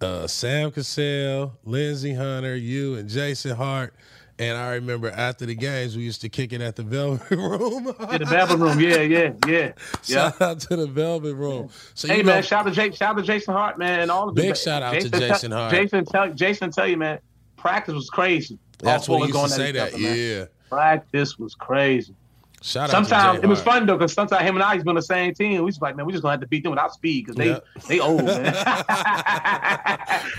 [0.00, 3.94] uh, Sam Cassell, Lindsey Hunter, you, and Jason Hart
[4.38, 7.94] and I remember after the games, we used to kick it at the Velvet Room.
[8.00, 8.80] yeah, the Velvet Room.
[8.80, 9.72] Yeah, yeah, yeah.
[10.02, 11.68] Shout out to the Velvet Room.
[11.94, 14.10] So hey, man, know, shout out to Jake, shout out to Jason Hart, man, and
[14.10, 15.72] all of big shout out Jason, to Jason Hart.
[15.72, 17.18] Jason, tell Jason, tell you, man,
[17.56, 18.58] practice was crazy.
[18.78, 19.98] That's what he used to say that.
[19.98, 22.14] yeah, practice was crazy.
[22.64, 25.02] Shout sometimes it was fun though, because sometimes him and I he's been on the
[25.02, 25.62] same team.
[25.62, 27.60] We just like, man, we just gonna have to beat them without speed because they
[27.88, 28.54] they old, man.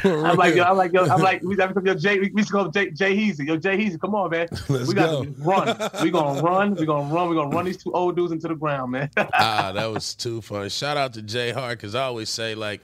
[0.03, 2.51] I'm like, yo, I'm like, yo, I'm like, we have to yo, Jay, we, just
[2.51, 4.47] go Jay, Jay Heasy, yo, Jay Heasy, come on, man.
[4.69, 5.77] Let's we got to run.
[6.01, 6.73] We gonna run.
[6.73, 7.29] We gonna run.
[7.29, 9.11] We gonna run these two old dudes into the ground, man.
[9.17, 10.67] ah, that was too fun.
[10.69, 12.81] Shout out to Jay Hart because I always say like,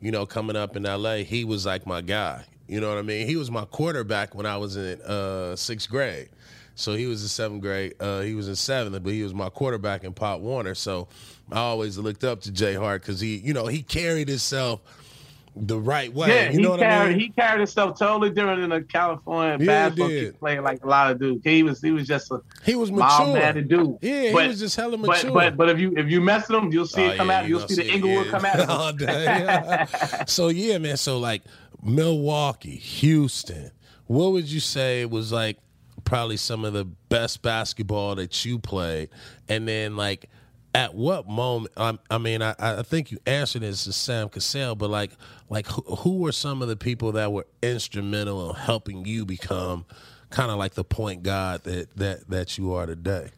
[0.00, 2.44] you know, coming up in LA, he was like my guy.
[2.68, 3.26] You know what I mean?
[3.26, 6.28] He was my quarterback when I was in uh, sixth grade.
[6.74, 7.94] So he was in seventh grade.
[8.00, 10.74] Uh, he was in seventh, but he was my quarterback in Pop Warner.
[10.74, 11.08] So
[11.52, 14.80] I always looked up to Jay Hart because he, you know, he carried himself
[15.56, 16.28] the right way.
[16.28, 17.20] Yeah, you know he carried I mean?
[17.20, 21.20] he carried himself totally different than a California yeah, basketball player like a lot of
[21.20, 21.42] dudes.
[21.44, 23.98] He was he was just a he was mature do.
[24.02, 25.30] Yeah, but, he was just hella mature.
[25.30, 27.28] But but, but if you if you mess with him, you'll see oh, it come
[27.28, 27.48] yeah, out.
[27.48, 29.86] You'll see the Inglewood come out day.
[30.26, 30.96] so yeah, man.
[30.96, 31.42] So like
[31.82, 33.70] Milwaukee, Houston.
[34.06, 35.58] What would you say was like
[36.04, 39.10] probably some of the best basketball that you played,
[39.48, 40.28] and then like
[40.74, 41.72] at what moment?
[41.76, 45.12] I, I mean, I, I think you answered this to Sam Cassell, but like,
[45.48, 49.84] like who, who were some of the people that were instrumental in helping you become
[50.30, 53.30] kind of like the point guard that that that you are today?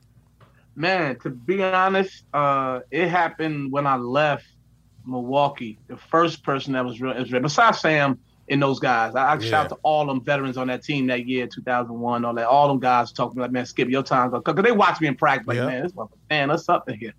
[0.75, 4.47] Man, to be honest, uh, it happened when I left
[5.07, 5.79] Milwaukee.
[5.89, 9.15] The first person that was real, real besides Sam, in those guys.
[9.15, 9.41] I, I yeah.
[9.41, 12.47] shout out to all them veterans on that team that year, 2001, all that.
[12.47, 14.31] All them guys talking like, man, skip your time.
[14.31, 15.93] Because they watch me in practice, like, man, this
[16.31, 17.15] man, that's something here.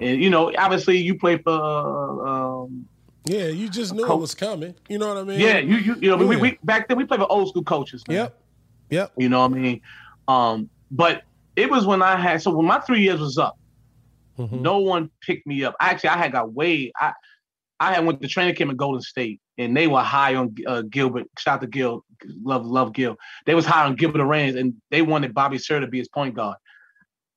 [0.00, 1.52] And, you know, obviously you play for.
[1.52, 2.86] Uh, um,
[3.26, 4.74] yeah, you just knew it was coming.
[4.88, 5.40] You know what I mean?
[5.40, 6.28] Yeah, you you you know yeah.
[6.28, 8.04] we, we back then we played for old school coaches.
[8.06, 8.16] Man.
[8.16, 8.40] Yep,
[8.90, 9.12] yep.
[9.16, 9.80] You know what I mean?
[10.28, 11.22] Um, but
[11.56, 13.56] it was when I had so when my three years was up,
[14.38, 14.60] mm-hmm.
[14.60, 15.74] no one picked me up.
[15.80, 17.14] Actually, I had got way I
[17.80, 20.82] I had went to training camp in Golden State, and they were high on uh,
[20.82, 21.26] Gilbert.
[21.38, 22.04] Shout out to Gil,
[22.42, 23.16] love love Gil.
[23.46, 26.34] They was high on Gilbert Arenas, and they wanted Bobby Sura to be his point
[26.34, 26.56] guard.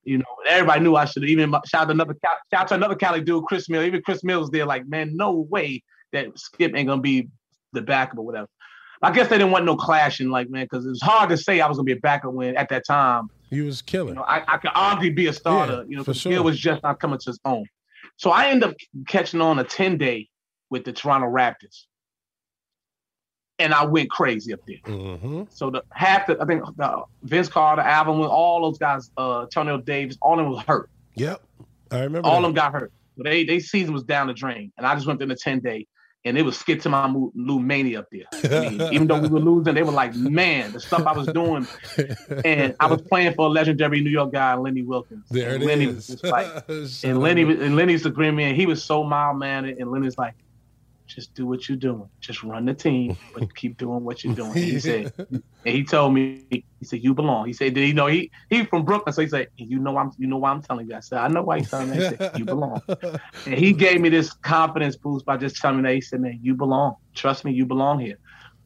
[0.03, 2.95] You know, everybody knew I should have even shout out another shout out to another
[2.95, 3.83] Cali dude, Chris Mill.
[3.83, 7.29] Even Chris Mills there, like, man, no way that Skip ain't gonna be
[7.73, 8.47] the backup or whatever.
[9.01, 11.61] I guess they didn't want no clashing, like man, because it was hard to say
[11.61, 13.29] I was gonna be a backup when at that time.
[13.49, 14.09] He was killing.
[14.09, 16.31] You know, I, I could arguably be a starter, yeah, you know, because sure.
[16.31, 17.65] Gil was just not coming to his own.
[18.17, 18.75] So I end up
[19.07, 20.27] catching on a 10 day
[20.69, 21.85] with the Toronto Raptors.
[23.59, 24.77] And I went crazy up there.
[24.85, 25.43] Mm-hmm.
[25.49, 29.43] So the half the I think the Vince Carter, Alvin, with all those guys, uh,
[29.43, 30.91] Antonio Davis, all of them was hurt.
[31.15, 31.41] Yep,
[31.89, 32.27] I remember.
[32.27, 32.37] All that.
[32.37, 32.91] of them got hurt.
[33.17, 35.87] they they season was down the drain, and I just went in a ten day,
[36.27, 38.25] and it was skip to my Lou mania up there.
[38.33, 41.27] I mean, even though we were losing, they were like, man, the stuff I was
[41.27, 41.67] doing,
[42.45, 45.25] and I was playing for a legendary New York guy, Lenny Wilkens.
[45.29, 46.09] There and it Lenny is.
[46.09, 46.69] was like,
[47.03, 48.55] and Lenny and Lenny's the green man.
[48.55, 50.33] He was so mild mannered, and Lenny's like,
[51.07, 52.09] just do what you're doing.
[52.19, 54.51] Just run the team, but keep doing what you're doing.
[54.51, 57.47] And he said, and he told me, he said, you belong.
[57.47, 59.13] He said, did he know he he from Brooklyn?
[59.13, 60.95] So he said, you know I'm you know why I'm telling you.
[60.95, 61.95] I said, I know why you're telling me.
[61.95, 62.81] He said, you belong.
[63.45, 65.95] And he gave me this confidence boost by just telling me that.
[65.95, 66.95] He said, man, you belong.
[67.15, 68.17] Trust me, you belong here.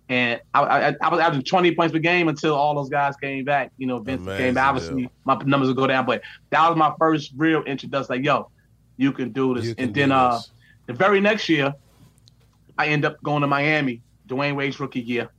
[0.10, 3.46] And I, I, I was averaging 20 points per game until all those guys came
[3.46, 3.72] back.
[3.78, 4.68] You know, Vince Amazing, came back.
[4.68, 8.18] Obviously, my numbers would go down, but that was my first real introduction.
[8.18, 8.52] Like, yo,
[8.98, 9.68] you can do this.
[9.68, 10.40] You and then uh,
[10.88, 11.74] the very next year,
[12.82, 15.30] I end up going to Miami, Dwyane Wade's rookie year.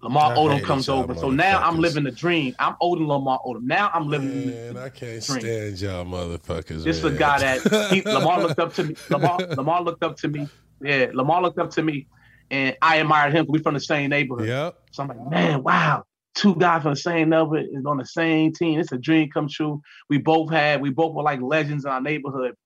[0.00, 1.14] Lamar I Odom comes over.
[1.14, 2.54] So now I'm living the dream.
[2.58, 3.62] I'm than Lamar Odom.
[3.62, 5.40] Now I'm living Man, I can't Dream.
[5.40, 6.82] stand y'all motherfuckers.
[6.82, 8.96] this is a guy that he, Lamar looked up to me.
[9.10, 10.48] Lamar, Lamar looked up to me.
[10.80, 12.08] Yeah, Lamar looked up to me,
[12.50, 13.46] and I admired him.
[13.48, 14.48] We from the same neighborhood.
[14.48, 14.78] Yep.
[14.92, 16.04] So I'm like, man, wow,
[16.34, 18.80] two guys from the same neighborhood is on the same team.
[18.80, 19.82] It's a dream come true.
[20.08, 22.56] We both had, we both were like legends in our neighborhood.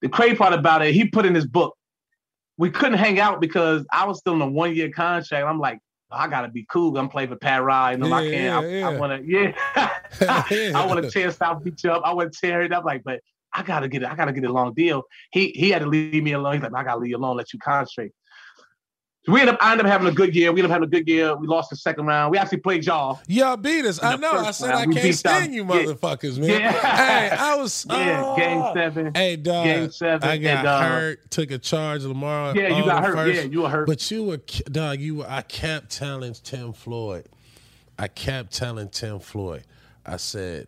[0.00, 1.76] The crazy part about it, he put in his book.
[2.62, 5.44] We couldn't hang out because I was still in a one year contract.
[5.44, 5.80] I'm like,
[6.12, 6.96] oh, I gotta be cool.
[6.96, 7.90] I'm playing for Pat Rye.
[7.90, 8.64] You know, I can't.
[8.64, 9.52] I, yeah, I wanna, yeah.
[9.80, 12.02] I want to tear South Beach up.
[12.04, 12.84] I want to tear it up.
[12.84, 13.18] Like, but
[13.52, 14.08] I gotta get it.
[14.08, 15.02] I gotta get a long deal.
[15.32, 16.52] He he had to leave me alone.
[16.52, 17.36] He's like, I gotta leave you alone.
[17.36, 18.12] Let you concentrate.
[19.24, 19.58] So we end up.
[19.60, 20.50] I ended up having a good year.
[20.52, 21.36] We end up having a good year.
[21.36, 22.32] We lost the second round.
[22.32, 23.20] We actually played y'all.
[23.28, 24.02] Y'all beat us.
[24.02, 24.32] I know.
[24.32, 25.70] I said round, I we can't stand you Yeah.
[25.70, 26.48] motherfuckers, man.
[26.50, 26.72] Yeah.
[26.72, 28.36] Hey, I was Yeah, oh.
[28.36, 29.14] game seven.
[29.14, 29.64] Hey, dog.
[29.64, 31.30] Game seven, I got and, uh, hurt.
[31.30, 32.02] Took a charge.
[32.02, 32.56] Lamar.
[32.56, 33.14] Yeah, you got hurt.
[33.14, 33.34] First.
[33.36, 33.86] Yeah, you were hurt.
[33.86, 34.38] But you were,
[34.70, 34.98] dog.
[34.98, 35.26] You were.
[35.30, 37.26] I kept telling Tim Floyd.
[37.98, 39.62] I kept telling Tim Floyd.
[40.04, 40.66] I said,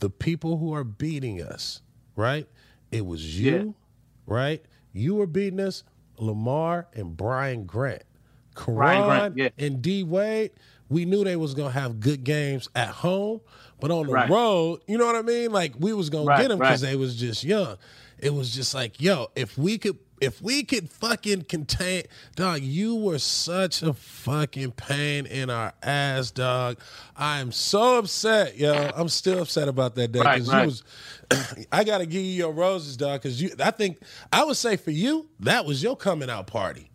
[0.00, 1.80] the people who are beating us,
[2.16, 2.48] right?
[2.90, 3.72] It was you, Yeah.
[4.26, 4.64] right?
[4.92, 5.84] You were beating us.
[6.18, 8.02] Lamar and Brian Grant,
[8.54, 9.48] Karan Brian Grant, yeah.
[9.58, 10.52] and D Wade.
[10.88, 13.40] We knew they was gonna have good games at home,
[13.80, 14.28] but on the Right.
[14.30, 15.50] road, you know what I mean?
[15.50, 16.90] Like we was gonna Right, get them because right.
[16.90, 17.76] they was just young.
[18.18, 22.04] It was just like, yo, if we could, if we could fucking contain,
[22.36, 26.78] dog, you were such a fucking pain in our ass, dog.
[27.16, 28.90] I am so upset, yo.
[28.94, 30.60] I'm still upset about that day Right, because right.
[30.62, 31.66] you was.
[31.72, 33.50] I gotta give you your roses, dog, because you.
[33.62, 33.98] I think
[34.32, 36.90] I would say for you that was your coming out party.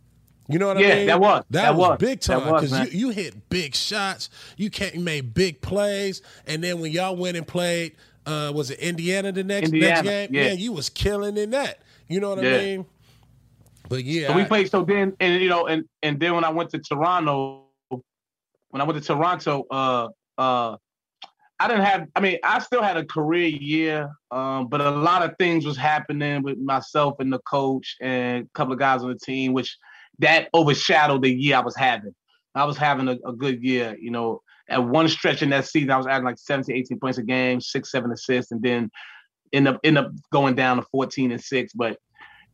[0.47, 1.07] You know what I Yeah, mean?
[1.07, 1.43] that was.
[1.51, 1.97] that, That was, was.
[1.99, 4.29] big time because you, you hit big shots.
[4.57, 8.71] You can't you made big plays, and then when y'all went and played, uh, was
[8.71, 10.29] it Indiana the next next game?
[10.33, 10.49] yeah.
[10.49, 11.81] Man, you was killing in that.
[12.07, 12.85] You know what I mean?
[13.89, 14.69] But yeah, So we I- played.
[14.69, 18.83] So then, and you know, and and then when I went to Toronto, when I
[18.83, 20.77] went to Toronto, uh, uh,
[21.59, 22.07] I didn't have.
[22.15, 25.75] I mean, I still had a career year, um, but a lot of things was
[25.75, 29.75] happening with myself and the coach and a couple of guys on the team, which
[30.19, 32.13] that overshadowed the year I was having.
[32.55, 34.41] I was having a, a good year, you know.
[34.69, 37.59] At one stretch in that season, I was adding like 17, 18 points a game,
[37.59, 38.91] six, seven assists, and then
[39.51, 41.73] end up end up going down to 14 and six.
[41.73, 41.97] But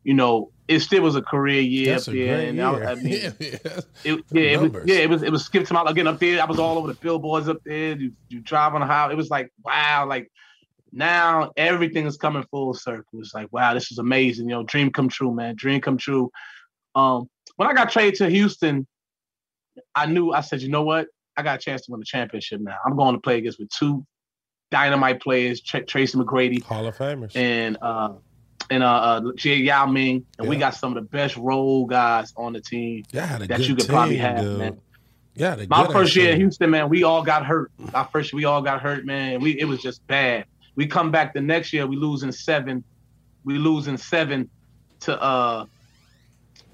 [0.05, 2.39] you know, it still was a career year that's up there.
[2.39, 2.65] and year.
[2.65, 3.57] I, I mean, yeah, yeah.
[4.03, 6.39] it, yeah, it was, yeah, it was it was skipped to my again up there.
[6.39, 7.97] I was all over the billboards up there.
[7.97, 9.13] You, you drive on the highway.
[9.13, 10.31] It was like wow, like
[10.91, 13.19] now everything is coming full circle.
[13.19, 14.47] It's like wow, this is amazing.
[14.47, 15.55] You know, dream come true, man.
[15.57, 16.29] Dream come true.
[16.93, 18.85] Um, when I got traded to Houston,
[19.95, 22.61] I knew I said, you know what, I got a chance to win the championship
[22.61, 22.77] now.
[22.85, 24.05] I'm going to play against with two
[24.69, 27.35] dynamite players, Tra- Tracy McGrady Hall of Famers.
[27.35, 28.13] and uh
[28.69, 32.33] and uh, uh Jay Yao Ming, and we got some of the best role guys
[32.35, 34.59] on the team yeah, that good you could team, probably have, dude.
[34.59, 34.81] man.
[35.35, 36.37] Yeah, My first year in.
[36.37, 37.69] Houston, man, we all got hurt.
[37.93, 39.41] Our first year, we all got hurt, man.
[39.41, 40.45] We it was just bad.
[40.75, 42.83] We come back the next year, we losing seven.
[43.43, 44.49] We losing seven
[45.01, 45.65] to uh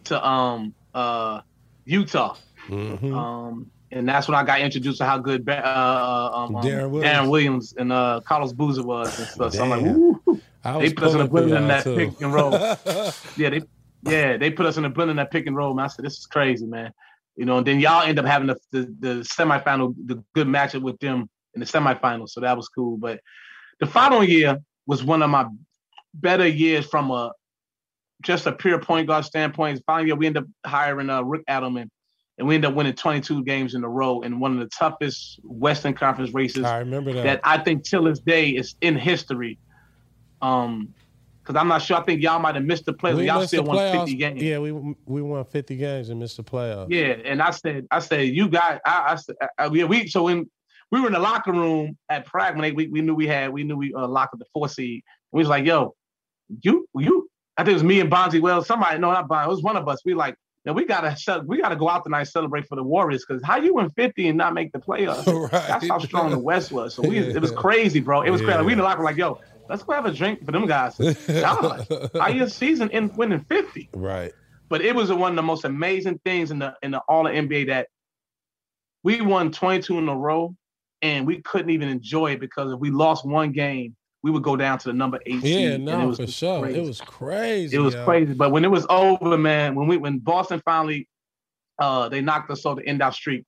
[0.06, 1.42] to um uh
[1.86, 2.36] Utah.
[2.68, 3.16] Mhm.
[3.16, 7.18] Um and that's when I got introduced to how good Ba- uh, um, Deron Williams.
[7.18, 9.54] Deron Williams and uh, Carlos Boozer was and stuff.
[9.54, 10.21] So I'm like, Damn.
[10.64, 11.96] They put us in a blender in that too.
[11.96, 12.52] pick and roll.
[13.38, 13.62] Yeah, they
[14.04, 15.86] yeah, they put us in the blender in that pick and roll, man.
[15.86, 16.92] I said, this is crazy, man.
[17.36, 20.82] You know, and then y'all end up having the the, the semifinal, the good matchup
[20.82, 22.30] with them in the semifinals.
[22.30, 22.98] So that was cool.
[22.98, 23.20] But
[23.80, 25.46] the final year was one of my
[26.14, 27.32] better years from a
[28.22, 29.82] just a pure point guard standpoint.
[29.86, 31.90] Final year, we end up hiring uh, Rick Adelman,
[32.38, 35.40] and we ended up winning 22 games in a row in one of the toughest
[35.44, 37.24] Western Conference races I remember that.
[37.24, 39.58] that I think till this day is in history.
[40.42, 40.94] Um,
[41.44, 41.98] because I'm not sure.
[41.98, 43.18] I think y'all might have missed the playoffs.
[43.18, 44.42] we Y'all still won 50 games.
[44.44, 44.72] Yeah, we
[45.06, 46.88] we won 50 games and missed the playoffs.
[46.90, 50.08] Yeah, and I said, I said, you got, I, I, said, I, yeah, we.
[50.08, 50.50] So when
[50.92, 53.52] we were in the locker room at Prague, when they, we, we knew we had,
[53.52, 55.04] we knew we uh, locked up the four seed.
[55.32, 55.96] We was like, yo,
[56.62, 59.50] you you I think it was me and Bonzi Wells, somebody, no, not Bonzi, it
[59.50, 60.02] was one of us.
[60.06, 63.26] We like, now we gotta we gotta go out tonight and celebrate for the Warriors
[63.28, 65.26] because how you win 50 and not make the playoffs?
[65.52, 65.68] right.
[65.68, 66.94] That's how strong the West was.
[66.94, 67.36] So we yeah.
[67.36, 68.22] it was crazy, bro.
[68.22, 68.48] It was yeah.
[68.48, 68.64] crazy.
[68.64, 70.96] We in the locker room like, yo, let's go have a drink for them guys.
[71.28, 73.90] God, your season in winning 50?
[73.94, 74.34] Right.
[74.70, 77.34] But it was one of the most amazing things in the in the all of
[77.34, 77.88] NBA that
[79.04, 80.56] we won 22 in a row
[81.02, 84.56] and we couldn't even enjoy it because if we lost one game, we would go
[84.56, 85.44] down to the number eight.
[85.44, 86.62] Yeah, no, it was for sure.
[86.62, 86.80] Crazy.
[86.80, 87.76] It was crazy.
[87.76, 88.06] It was yo.
[88.06, 88.34] crazy.
[88.34, 91.08] But when it was over, man, when we when Boston finally
[91.80, 93.46] uh they knocked us off the end out streak,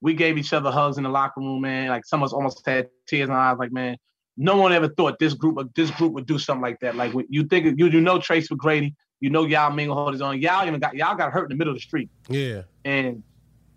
[0.00, 1.88] we gave each other hugs in the locker room, man.
[1.88, 3.96] Like some of us almost had tears in our eyes, like, man,
[4.36, 6.96] no one ever thought this group of this group would do something like that.
[6.96, 10.40] Like you think you you know Tracy McGrady, you know Yao Ming hold his own.
[10.40, 12.10] Yao even got y'all got hurt in the middle of the street.
[12.28, 12.62] Yeah.
[12.84, 13.22] And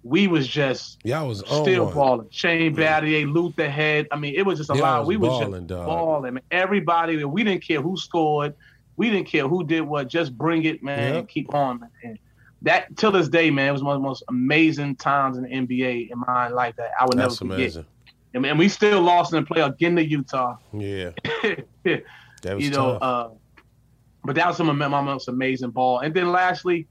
[0.04, 2.28] we was just yeah, was still balling.
[2.32, 4.08] Shane Battier, Luther Head.
[4.12, 5.06] I mean, it was just a lot.
[5.06, 5.86] We was balling, just dog.
[5.86, 6.34] balling.
[6.36, 6.43] Man.
[6.52, 8.56] Everybody, we didn't care who scored.
[8.96, 10.08] We didn't care who did what.
[10.08, 11.15] Just bring it, man, yep.
[11.20, 11.89] and keep on, man.
[12.04, 12.20] And
[12.63, 15.50] that till this day, man, it was one of the most amazing times in the
[15.50, 17.60] NBA in my life that I would That's never forget.
[17.60, 17.86] Amazing.
[18.38, 20.58] And, and we still lost in the play again to Utah.
[20.73, 21.12] Yeah.
[21.84, 23.30] that was you know, uh,
[24.23, 26.00] but that was some of my most amazing ball.
[26.00, 26.88] And then lastly,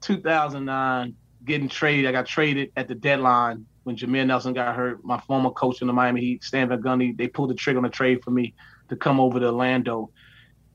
[0.00, 1.14] 2009
[1.44, 2.06] getting traded.
[2.06, 5.04] I got traded at the deadline when Jameer Nelson got hurt.
[5.04, 7.84] My former coach in the Miami Heat, Stan Van Gundy, they pulled the trigger on
[7.84, 8.54] the trade for me
[8.88, 10.10] to come over to Orlando.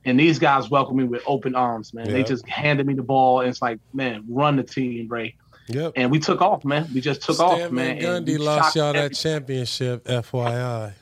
[0.04, 2.12] And these guys welcomed me with open arms, man.
[2.12, 5.36] They just handed me the ball, and it's like, man, run the team, Ray.
[5.68, 5.94] Yep.
[5.96, 6.88] And we took off, man.
[6.94, 8.00] We just took Stan off, man.
[8.00, 10.94] Gundy lost y'all that championship, FYI.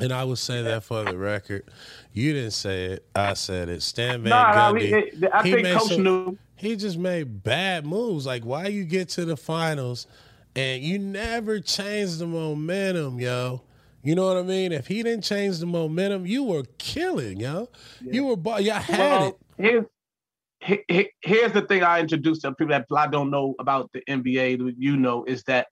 [0.00, 1.68] And I would say that for the record.
[2.12, 3.06] You didn't say it.
[3.14, 3.82] I said it.
[3.82, 4.90] Stan Van nah, Gundy.
[4.90, 8.26] Nah, we, I think Coach some, knew he just made bad moves.
[8.26, 10.06] Like why you get to the finals
[10.56, 13.62] and you never change the momentum, yo.
[14.02, 14.72] You know what I mean?
[14.72, 17.68] If he didn't change the momentum, you were killing, yo.
[18.00, 18.12] Yeah.
[18.12, 19.38] You were, y'all had well, it.
[19.58, 19.84] Here's,
[20.60, 24.74] here's the thing I introduced to people that I don't know about the NBA.
[24.76, 25.68] You know, is that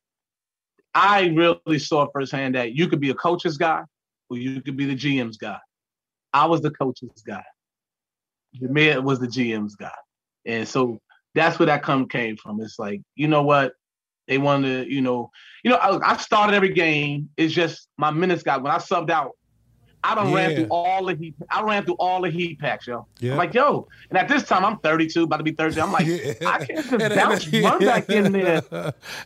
[0.94, 3.83] I really saw firsthand that you could be a coach's guy
[4.31, 5.59] or you could be the GM's guy.
[6.33, 7.44] I was the coach's guy.
[8.61, 9.90] Jameer was the GM's guy.
[10.46, 11.01] And so
[11.35, 12.61] that's where that come came from.
[12.61, 13.72] It's like, you know what?
[14.27, 15.31] They wanted to, you know,
[15.62, 17.29] you know, I, I started every game.
[17.37, 19.33] It's just my minutes got when I subbed out.
[20.07, 20.37] I don't yeah.
[20.37, 21.35] ran through all the heat.
[21.51, 23.07] I ran through all the heat packs, yo.
[23.19, 23.33] Yeah.
[23.33, 25.81] I'm like, yo, and at this time I'm 32, about to be 30.
[25.81, 26.35] I'm like, yeah.
[26.47, 28.62] I can't just bounce run back in there.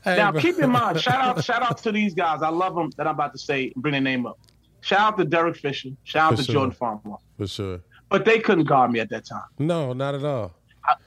[0.05, 0.41] Hey, now, bro.
[0.41, 2.43] keep in mind, shout out, shout out to these guys.
[2.43, 4.39] I love them that I'm about to say bring their name up.
[4.81, 5.91] Shout out to Derek Fisher.
[6.05, 6.53] Shout out For to sure.
[6.55, 7.19] Jordan Farmar.
[7.37, 7.81] For sure.
[8.09, 9.45] But they couldn't guard me at that time.
[9.59, 10.55] No, not at all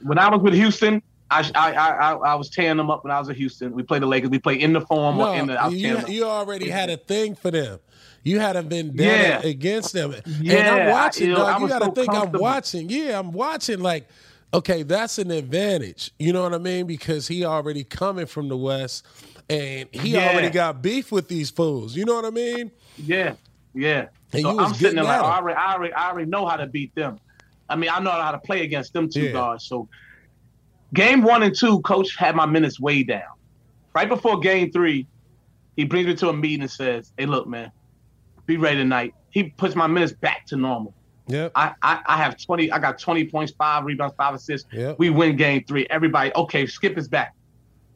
[0.02, 3.18] when I was with Houston, I, I I I was tearing them up when I
[3.18, 3.72] was at Houston.
[3.72, 4.30] We played the Lakers.
[4.30, 5.68] We played in the form no, in the.
[5.70, 7.80] you, you already had a thing for them.
[8.24, 9.48] You had a vendetta yeah.
[9.48, 10.14] against them.
[10.40, 11.60] Yeah, and I'm watching, you, dog.
[11.60, 12.88] You got to so think I'm watching.
[12.88, 13.80] Yeah, I'm watching.
[13.80, 14.08] Like,
[14.52, 16.10] okay, that's an advantage.
[16.18, 16.86] You know what I mean?
[16.86, 19.06] Because he already coming from the West,
[19.50, 20.30] and he yeah.
[20.30, 21.94] already got beef with these fools.
[21.94, 22.70] You know what I mean?
[22.96, 23.34] Yeah,
[23.74, 24.06] yeah.
[24.32, 26.66] And so I'm sitting there like, I, already, I, already, I already know how to
[26.66, 27.20] beat them.
[27.68, 29.32] I mean, I know how to play against them two yeah.
[29.32, 29.66] guards.
[29.66, 29.88] So
[30.92, 33.22] game one and two, coach had my minutes way down.
[33.94, 35.06] Right before game three,
[35.76, 37.70] he brings me to a meeting and says, Hey, look, man,
[38.46, 39.14] be ready tonight.
[39.30, 40.94] He puts my minutes back to normal.
[41.26, 41.48] Yeah.
[41.54, 44.68] I, I, I have 20, I got 20 points, five rebounds, five assists.
[44.72, 44.98] Yep.
[44.98, 45.86] We win game three.
[45.88, 47.34] Everybody, okay, Skip is back.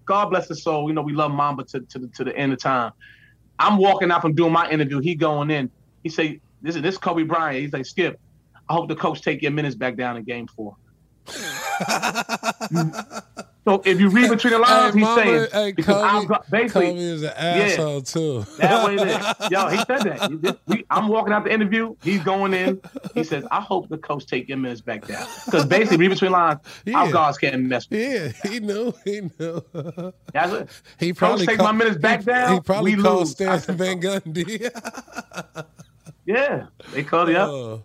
[0.06, 0.88] God bless his soul.
[0.88, 2.92] You know, we love Mamba to, to, the, to the end of time.
[3.58, 5.00] I'm walking out from doing my interview.
[5.00, 5.70] He going in.
[6.02, 7.60] He say, this is this Kobe Bryant.
[7.60, 8.18] He's like, Skip,
[8.68, 10.76] I hope the coach take your minutes back down in game four.
[13.68, 16.86] so if you read between the lines, hey, he's mama, saying hey, because Kobe, basically
[16.86, 18.46] Kobe is an asshole yeah, too.
[18.56, 19.50] that way it is.
[19.50, 20.84] Yo, he said that.
[20.88, 21.94] I'm walking out the interview.
[22.02, 22.80] He's going in.
[23.14, 26.32] He says, "I hope the coach take your minutes back down." Because basically, read between
[26.32, 26.98] lines, yeah.
[26.98, 27.90] our guards can't mess.
[27.90, 28.94] With yeah, he knew.
[29.04, 29.62] He knew.
[30.32, 30.68] That's it.
[30.98, 32.54] He probably coach take my minutes back he, down.
[32.54, 33.30] He probably we called lose.
[33.32, 35.64] Stan Van Gundy.
[36.24, 37.50] yeah, they called it up.
[37.50, 37.78] Uh,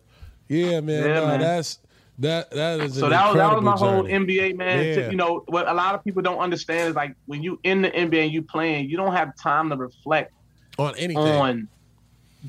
[0.48, 1.04] yeah, man.
[1.04, 1.39] Yeah, no, man.
[1.41, 1.80] That's
[2.19, 3.91] that that is so that was that was my journey.
[3.91, 4.86] whole NBA man.
[4.86, 5.09] Yeah.
[5.09, 7.89] You know what a lot of people don't understand is like when you in the
[7.89, 10.32] NBA and you playing, you don't have time to reflect
[10.78, 11.68] on anything on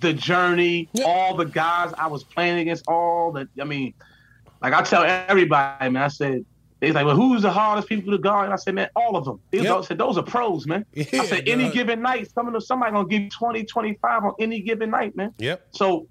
[0.00, 1.04] the journey, yeah.
[1.04, 3.94] all the guys I was playing against, all the I mean,
[4.60, 6.44] like I tell everybody, man, I said
[6.80, 8.46] they like, well, who's the hardest people to guard?
[8.46, 9.40] And I said, man, all of them.
[9.50, 9.84] They yep.
[9.84, 10.84] said, those are pros, man.
[10.92, 14.24] Yeah, I said, any given night, some of them, somebody gonna give you 20, 25
[14.24, 15.32] on any given night, man.
[15.38, 15.68] Yep.
[15.70, 16.06] So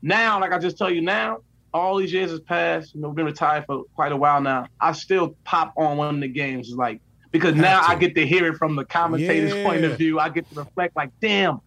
[0.00, 1.42] now, like I just tell you now,
[1.74, 2.94] all these years has passed.
[2.94, 4.66] You know, we've been retired for quite a while now.
[4.80, 7.00] I still pop on one of the games, like
[7.30, 9.64] because now I get to hear it from the commentator's yeah.
[9.64, 10.18] point of view.
[10.18, 11.60] I get to reflect, like, damn,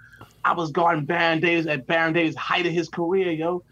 [0.44, 3.64] I was guarding Baron Davis at Baron Davis' height of his career, yo.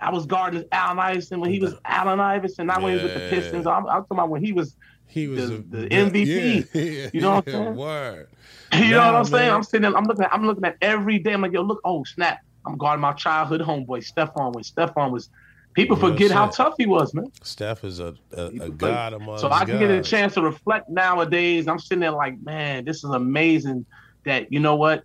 [0.00, 3.14] I was guarding Allen Iverson when he was Allen Iverson, not when he was with
[3.14, 3.66] the Pistons.
[3.66, 4.74] I'm, I'm talking about when he was
[5.06, 6.68] he was the, a, the MVP.
[6.74, 7.76] Yeah, You know what I'm saying?
[7.76, 8.28] Word.
[8.72, 9.46] You know Nah, what I'm saying?
[9.48, 9.54] man.
[9.54, 11.34] I'm sitting there, I'm looking at I'm looking at every day.
[11.34, 12.38] I'm like, yo, look, oh snap.
[12.64, 15.28] I'm guarding my childhood homeboy, Stephon, when Stephon was
[15.74, 17.30] people forget how tough he was, man.
[17.42, 20.88] Steph is a, a, a god among So I can get a chance to reflect
[20.88, 21.68] nowadays.
[21.68, 23.86] I'm sitting there like, man, this is amazing
[24.24, 25.04] that you know what?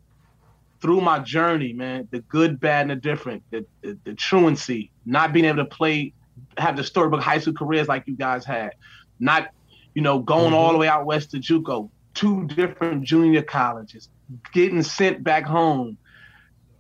[0.79, 5.33] Through my journey, man, the good, bad, and the different, the, the, the truancy, not
[5.33, 6.13] being able to play,
[6.57, 8.73] have the storybook high school careers like you guys had,
[9.19, 9.49] not,
[9.95, 10.73] you know, going all mm-hmm.
[10.73, 14.09] the way out west to JUCO, two different junior colleges,
[14.53, 15.97] getting sent back home,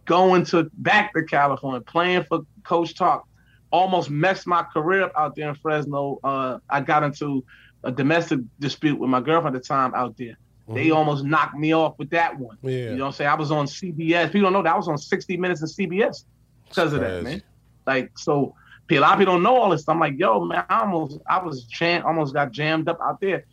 [0.05, 3.23] going to back to California, playing for Coach Tark,
[3.71, 6.19] almost messed my career up out there in Fresno.
[6.23, 7.43] Uh, I got into
[7.83, 10.37] a domestic dispute with my girlfriend at the time out there.
[10.69, 10.95] They Mhm.
[10.95, 12.57] almost knocked me off with that one.
[12.61, 12.71] Yeah.
[12.71, 13.29] You know what I'm saying?
[13.29, 14.31] I was on CBS.
[14.31, 16.25] People don't know that I was on 60 Minutes of CBS
[16.67, 17.41] because of that, man.
[17.85, 18.53] Like, so
[18.89, 19.87] a lot of people don't know all this.
[19.87, 23.45] I'm like, yo, man, I almost, I was jam, almost got jammed up out there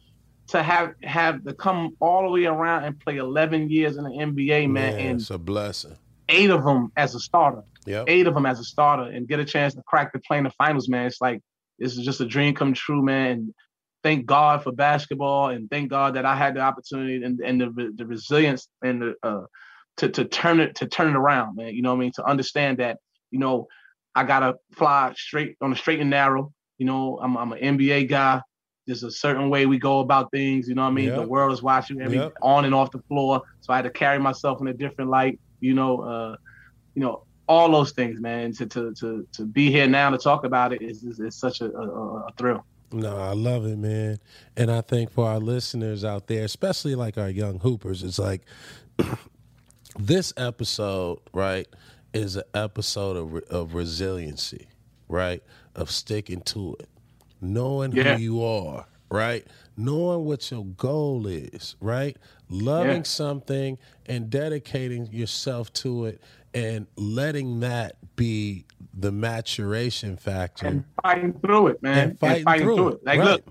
[0.48, 4.10] to have have to come all the way around and play 11 years in the
[4.10, 5.96] NBA, man, Man, and it's a blessing.
[6.28, 8.04] Eight of them as a starter Yep.
[8.08, 10.44] eight of them as a starter and get a chance to crack the play in
[10.44, 11.06] the finals, man.
[11.06, 11.40] It's like
[11.78, 13.30] this is just a dream come true, man.
[13.30, 13.54] And
[14.02, 17.92] thank God for basketball, and thank God that I had the opportunity and, and the
[17.94, 19.42] the resilience and the uh,
[19.98, 21.74] to to turn it to turn it around, man.
[21.74, 22.12] You know what I mean?
[22.16, 22.98] To understand that,
[23.30, 23.66] you know,
[24.14, 26.52] I gotta fly straight on the straight and narrow.
[26.78, 28.40] You know, I'm I'm an NBA guy.
[28.86, 30.68] There's a certain way we go about things.
[30.68, 31.14] You know what I mean?
[31.16, 32.32] The world is watching every Yep.
[32.42, 35.38] on and off the floor, so I had to carry myself in a different light.
[35.64, 36.36] You know, uh,
[36.94, 38.52] you know, all those things, man.
[38.54, 41.60] To to to to be here now to talk about it is is, is such
[41.60, 41.86] a, a,
[42.28, 42.64] a thrill.
[42.92, 44.18] No, I love it, man.
[44.56, 48.42] And I think for our listeners out there, especially like our young hoopers, it's like
[49.98, 51.66] this episode, right,
[52.12, 54.68] is an episode of, re- of resiliency,
[55.08, 55.42] right?
[55.74, 56.88] Of sticking to it,
[57.40, 58.16] knowing Yeah.
[58.16, 59.46] who you are, right?
[59.76, 62.16] Knowing what your goal is, right?
[62.50, 63.02] Loving Yeah.
[63.04, 66.20] something and dedicating yourself to it
[66.52, 70.66] and letting that be the maturation factor.
[70.66, 72.10] And fighting through it, man.
[72.10, 73.24] And fighting through it, Like, right.
[73.24, 73.44] look,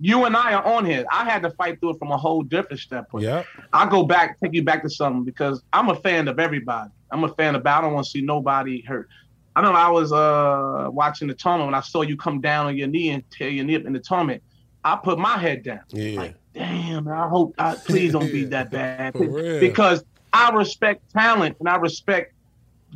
[0.00, 1.04] you and I are on here.
[1.12, 3.24] I had to fight through it from a whole different standpoint.
[3.24, 3.46] Yep.
[3.72, 6.90] I go back, take you back to something because I'm a fan of everybody.
[7.10, 7.66] I'm a fan of.
[7.66, 9.08] I don't want to see nobody hurt.
[9.56, 12.76] I know I was uh watching the tournament when I saw you come down on
[12.76, 14.42] your knee and tear your knee up in the tournament.
[14.84, 15.80] I put my head down.
[15.90, 16.20] Yeah.
[16.20, 19.14] Like, damn, I hope I please don't be that bad.
[19.14, 22.34] Because I respect talent and I respect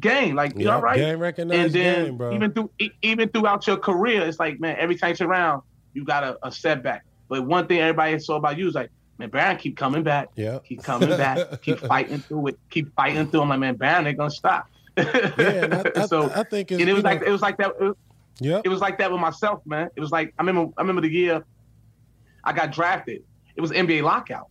[0.00, 0.34] game.
[0.34, 0.96] Like, Yep, right?
[0.96, 2.34] Game and then game, bro.
[2.34, 2.70] even through
[3.02, 5.62] even throughout your career, it's like, man, every time you turn around,
[5.94, 7.04] you got a, a setback.
[7.28, 10.58] But one thing everybody saw about you is like, man, Baron keep coming back, yeah.
[10.64, 13.42] keep coming back, keep fighting through it, keep fighting through.
[13.42, 14.68] I'm like, man, Baron ain't gonna stop.
[14.96, 17.56] Yeah, I, I, so I think it's, and it was know, like it was like
[17.58, 17.74] that.
[17.80, 17.96] It was,
[18.40, 18.62] yep.
[18.64, 19.88] it was like that with myself, man.
[19.96, 21.44] It was like I remember I remember the year
[22.44, 23.22] I got drafted.
[23.56, 24.46] It was NBA lockout.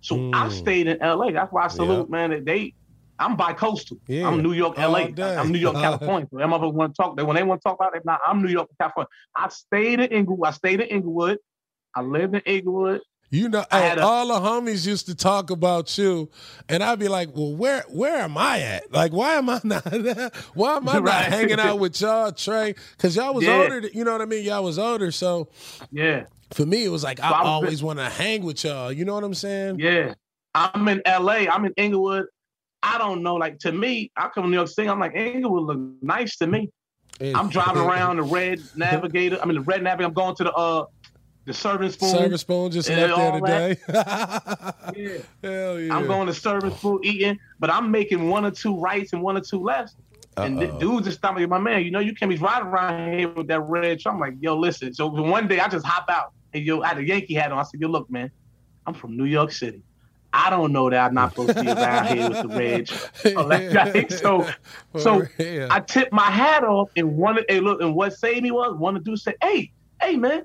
[0.00, 0.52] So I Mm.
[0.52, 1.32] stayed in LA.
[1.32, 2.08] That's why I salute, Yep.
[2.10, 2.30] man.
[2.30, 2.74] that They
[3.18, 3.96] I'm bi-coastal.
[4.08, 5.06] Yeah, I'm New York, LA.
[5.40, 6.28] I'm New York, California.
[6.30, 7.16] So them motherfuckers want to talk.
[7.16, 9.08] They when they want to talk about it, now I'm New York, California.
[9.34, 10.46] I stayed in Inglewood.
[10.48, 11.38] I stayed in Inglewood.
[11.94, 13.00] I lived in Inglewood.
[13.30, 16.30] You know, I had a- all the homies used to talk about you,
[16.68, 18.92] and I'd be like, "Well, where where am I at?
[18.92, 19.82] Like, why am I not?
[20.54, 22.74] why am I not hanging out with y'all, Trey?
[22.96, 23.62] Because y'all was Yeah.
[23.62, 23.80] older.
[23.92, 24.44] You know what I mean?
[24.44, 25.48] Y'all was older, so
[25.90, 28.92] Yeah, for me, it was like I, I was- always want to hang with y'all.
[28.92, 29.78] You know what I'm saying?
[29.78, 30.14] yeah.
[30.54, 31.44] I'm in LA.
[31.52, 32.24] I'm in Inglewood.
[32.82, 33.34] I don't know.
[33.34, 34.88] Like to me, I come to New York City.
[34.88, 36.70] I'm like Inglewood look nice to me.
[37.20, 39.38] I'm driving around the red Navigator.
[39.42, 40.08] I mean the red Navigator.
[40.08, 40.84] I'm going to the uh
[41.44, 42.08] the serving spoon.
[42.08, 43.76] Service spoon just left there today.
[44.96, 45.18] Yeah.
[45.42, 45.94] Hell yeah!
[45.96, 49.36] I'm going to serving spoon eating, but I'm making one or two rights and one
[49.36, 49.94] or two lefts.
[50.38, 50.78] And the Uh-oh.
[50.78, 53.46] dude just stopped me, my man, you know, you can't be riding around here with
[53.46, 54.14] that red truck.
[54.14, 54.92] I'm like, yo, listen.
[54.92, 57.58] So one day I just hop out and yo, I had a Yankee hat on.
[57.58, 58.30] I said, yo, look, man,
[58.86, 59.82] I'm from New York City.
[60.32, 62.86] I don't know that I'm not supposed to be around here with the red
[63.70, 64.10] truck.
[64.10, 64.46] So,
[64.98, 65.68] so real.
[65.70, 68.96] I tipped my hat off and one, hey, look, and what saved me was one
[68.96, 69.72] of the dudes said, hey,
[70.02, 70.44] hey, man,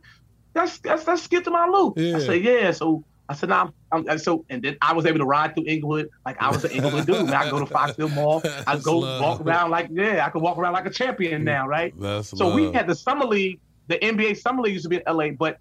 [0.54, 1.94] that's that's that's Skip to my Lou.
[1.98, 2.18] Yeah.
[2.18, 2.72] I said, yeah.
[2.72, 5.66] So I said, nah, I'm, I'm so, and then I was able to ride through
[5.68, 7.26] Inglewood like I was an Inglewood dude.
[7.26, 8.42] Man, I go to Fox Hills Mall.
[8.68, 9.22] I go love.
[9.22, 11.94] walk around like, yeah, I could walk around like a champion now, right?
[11.98, 13.60] That's So we had the summer league.
[13.88, 15.60] The NBA summer league used to be in LA, but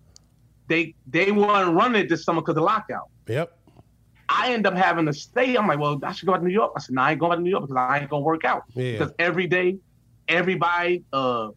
[0.68, 3.08] they they weren't running it this summer because of lockout.
[3.26, 3.56] Yep.
[4.28, 5.56] I end up having to stay.
[5.56, 6.72] I'm like, well, I should go out to New York.
[6.76, 8.64] I said, no, I ain't going to New York because I ain't gonna work out.
[8.74, 8.92] Yeah.
[8.92, 9.78] Because every day,
[10.28, 11.50] everybody, uh,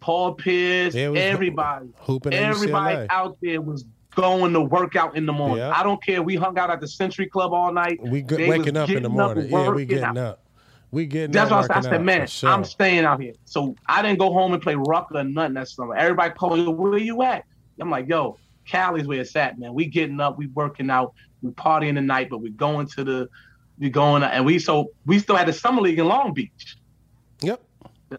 [0.00, 5.16] Paul Pierce, Yeah, it was everybody, Hooping everybody out there was going to work out
[5.16, 5.58] in the morning.
[5.58, 5.72] Yeah.
[5.74, 6.22] I don't care.
[6.22, 8.00] We hung out at the Century Club all night.
[8.02, 9.48] We good, waking up in the morning.
[9.48, 10.40] Yeah, we getting up.
[10.90, 11.50] We getting up.
[11.50, 11.88] That's that what I.
[11.88, 12.50] I said, man, sure.
[12.50, 13.34] I'm staying out here.
[13.44, 15.94] So I didn't go home and play rucker or nothing that summer.
[15.94, 17.44] Everybody called me, where you at?
[17.80, 19.74] I'm like, yo, Cali's where it's at, man.
[19.74, 23.28] We getting up, we working out, we partying the night, but we going to the,
[23.78, 26.76] we going, and we so we still had the summer league in Long Beach.
[27.40, 27.60] Yep.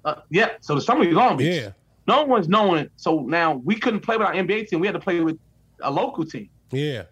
[0.03, 1.63] Uh, yeah, so the summer league in Long Beach.
[1.63, 1.71] Yeah.
[2.07, 2.89] No one's knowing.
[2.97, 4.79] So now we couldn't play with our NBA team.
[4.79, 5.39] We had to play with
[5.81, 6.49] a local team.
[6.71, 7.03] Yeah.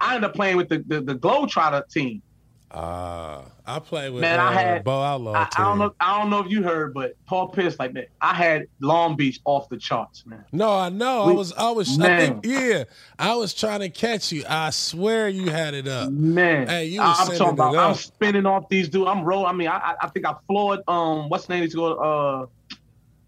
[0.00, 2.22] I ended up playing with the the, the Globetrotter team.
[2.70, 5.32] Uh, I played with Man, I uh, had- Bo Outlaw.
[5.34, 5.94] I, I don't know.
[6.00, 9.40] I don't know if you heard, but Paul Pierce, like man, I had Long Beach
[9.44, 10.42] off the charts, man.
[10.52, 11.24] No, I know.
[11.24, 12.84] I was, I was, I think, yeah,
[13.18, 14.44] I was trying to catch you.
[14.48, 16.10] I swear you had it up.
[16.12, 17.76] Man, Hey, you I- was I'm talking about.
[17.76, 19.06] I'm spinning off these dudes.
[19.10, 19.46] I'm rolling.
[19.48, 20.80] I mean, I, I- I think I floored.
[20.88, 21.68] Um, what's his name?
[21.68, 22.46] To go uh,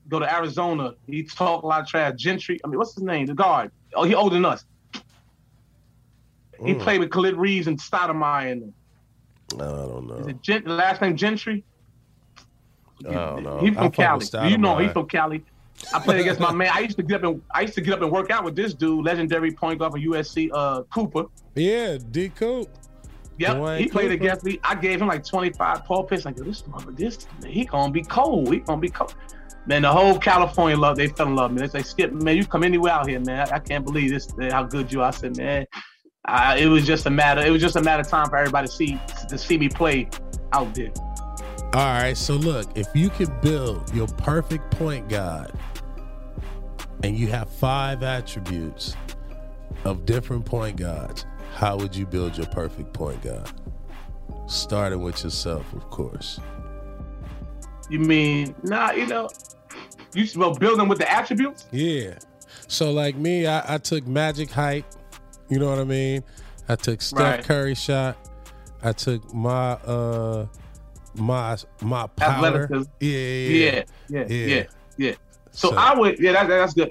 [0.08, 0.94] go to Arizona.
[1.06, 2.14] He talked a lot of trash.
[2.16, 2.58] Gentry.
[2.64, 3.26] I mean, what's his name?
[3.26, 3.72] The guard.
[3.94, 4.64] Oh, he older than us.
[6.64, 6.80] He Mm.
[6.80, 8.52] played with Khalid Reeves and Stoudamire.
[8.52, 8.72] And
[9.54, 10.14] I don't know.
[10.28, 11.64] is it the last name Gentry?
[13.08, 13.58] I don't know.
[13.58, 14.24] He from Cali.
[14.50, 14.92] You know, he Stoudamire.
[14.92, 15.44] from Cali.
[15.92, 16.70] I played against my man.
[16.72, 18.54] I used to get up and I used to get up and work out with
[18.56, 21.24] this dude, legendary point guard from USC, uh, Cooper.
[21.56, 22.68] Yeah, D Coop.
[23.38, 24.14] Yep, Duane he played Cooper.
[24.14, 24.60] against me.
[24.62, 26.24] I gave him like 25 Paul Pierce.
[26.24, 28.50] Like this mother, this he gonna be cold.
[28.52, 29.14] He gonna be cold.
[29.66, 31.52] Man, the whole California love, they fell in love.
[31.52, 33.48] Man, they say, Skip, man, you come anywhere out here, man.
[33.48, 35.08] I, I can't believe this, man, how good you are.
[35.08, 35.66] I said, man,
[36.26, 37.40] I, it was just a matter.
[37.44, 38.98] It was just a matter of time for everybody to see
[39.28, 40.08] to see me play
[40.52, 40.92] out there.
[41.74, 45.52] All right, so look, if you could build your perfect point guard
[47.02, 48.96] and you have five attributes
[49.84, 53.50] of different point guards, how would you build your perfect point guard?
[54.46, 56.38] Starting with yourself, of course.
[57.90, 59.28] You mean, nah, you know,
[60.14, 61.66] you should well them with the attributes.
[61.72, 62.18] Yeah.
[62.68, 64.84] So like me, I, I took magic height.
[65.48, 66.24] You know what I mean?
[66.68, 67.44] I took Steph Right.
[67.44, 68.16] Curry shot.
[68.82, 70.46] I took my uh
[71.14, 72.68] my my power.
[73.00, 73.14] Yeah, yeah,
[73.48, 74.46] Yeah, yeah, Yeah.
[74.46, 74.64] yeah,
[74.96, 75.14] yeah.
[75.52, 76.90] So, So- I would, yeah, that, that's good.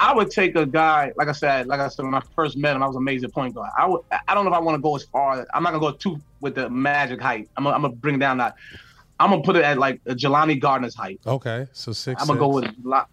[0.00, 2.74] I would take a guy, like I said, like I said, when I first met
[2.74, 3.68] him, I was amazing point guard.
[3.76, 5.46] I would, I don't know if I want to go as far.
[5.52, 7.50] I'm not gonna go too with the magic height.
[7.56, 8.54] I'm gonna, I'm gonna bring down that.
[9.20, 11.20] I'm gonna put it at like a Jelani Gardner's height.
[11.26, 12.64] Okay, so 6 I'm gonna go with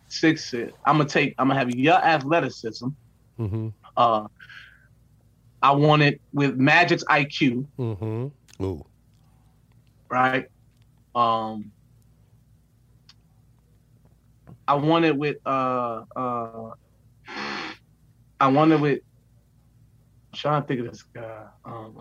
[0.08, 0.46] six.
[0.50, 0.74] six.
[0.86, 1.34] I'm gonna take.
[1.40, 2.88] I'm gonna have your athleticism.
[3.40, 3.70] Mm-hmm.
[3.98, 4.28] Uh,
[5.64, 8.64] I want it with Magic's IQ, Mm-hmm.
[8.64, 8.86] Ooh.
[10.10, 10.48] right?
[11.16, 11.72] Um,
[14.68, 16.72] I want it with uh uh.
[18.40, 19.00] I want it with.
[20.34, 21.46] I'm trying to think of this guy.
[21.64, 21.96] Um,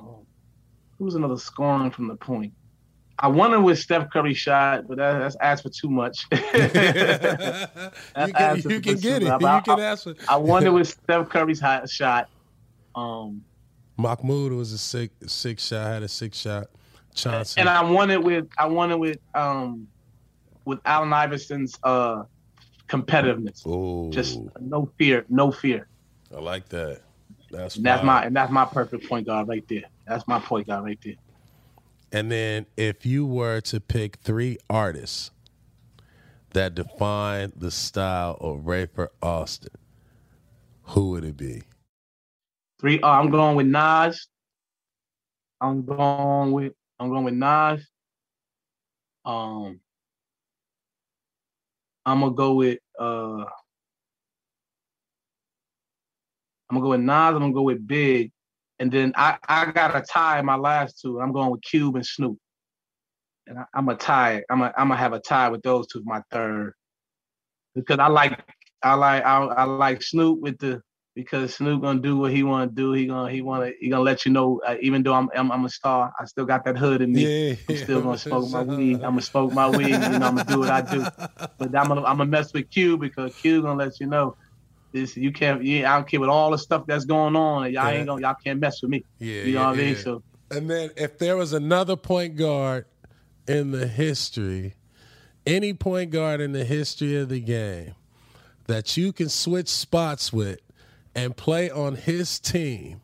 [0.98, 2.52] who's another scoring from the point?
[3.18, 6.26] I want it with Steph Curry shot, but that, that's asked for too much.
[6.32, 6.38] you
[8.32, 9.28] can, you can get it.
[9.28, 12.28] I- You can ask for I want it with Steph Curry's hot shot.
[12.94, 13.42] Um,
[13.96, 16.66] Mahmoud was a six six shot, I had a six shot.
[17.14, 17.60] Chauncey.
[17.60, 19.86] and I want it with I want it with um
[20.64, 22.24] with Allen Iverson's uh
[22.88, 23.64] competitiveness.
[23.66, 25.86] Ooh, Just no fear, no fear.
[26.34, 27.02] I like that.
[27.52, 29.84] That's And that's my and that's my perfect point guard right there.
[30.08, 31.14] That's my point guard right there.
[32.14, 35.32] And then if you were to pick three artists
[36.52, 39.74] that define the style of Rafer Alston,
[40.84, 41.64] who would it be?
[42.78, 43.00] Three.
[43.00, 44.28] Uh, I'm going with Nas.
[45.60, 47.84] I'm going with I'm going with Nas.
[49.24, 49.80] Um,
[52.06, 53.44] I'm gonna go with uh,
[56.70, 57.34] I'm gonna go with Nas.
[57.34, 58.30] I'm gonna go with Big,
[58.78, 61.20] and then I I got a tie in my last two.
[61.20, 62.38] I'm going with Cube and Snoop,
[63.46, 64.42] and I, I'm a tie.
[64.50, 66.74] I'm a I'm gonna have a tie with those two my third
[67.74, 68.40] because I like
[68.82, 70.82] I like I, I like Snoop with the
[71.14, 72.92] because Snoop gonna do what he want to do.
[72.92, 74.60] He gonna he want to he gonna let you know.
[74.66, 77.22] Uh, even though I'm, I'm I'm a star, I still got that hood in me.
[77.22, 78.94] Yeah, I'm still gonna smoke my weed.
[79.04, 79.90] I'm gonna smoke my weed.
[79.90, 81.06] You know, I'm gonna do what I do.
[81.58, 84.36] But I'm gonna I'm gonna mess with Q because Q gonna let you know.
[84.94, 85.62] This you can't.
[85.64, 87.72] You, I don't care with all the stuff that's going on.
[87.72, 88.22] Y'all ain't gonna.
[88.22, 89.04] Y'all can't mess with me.
[89.18, 89.94] Yeah, You know yeah, what I mean?
[89.96, 90.00] yeah.
[90.00, 90.22] So
[90.52, 92.86] And then if there was another point guard
[93.48, 94.74] in the history,
[95.46, 97.94] any point guard in the history of the game
[98.66, 100.60] that you can switch spots with
[101.12, 103.00] and play on his team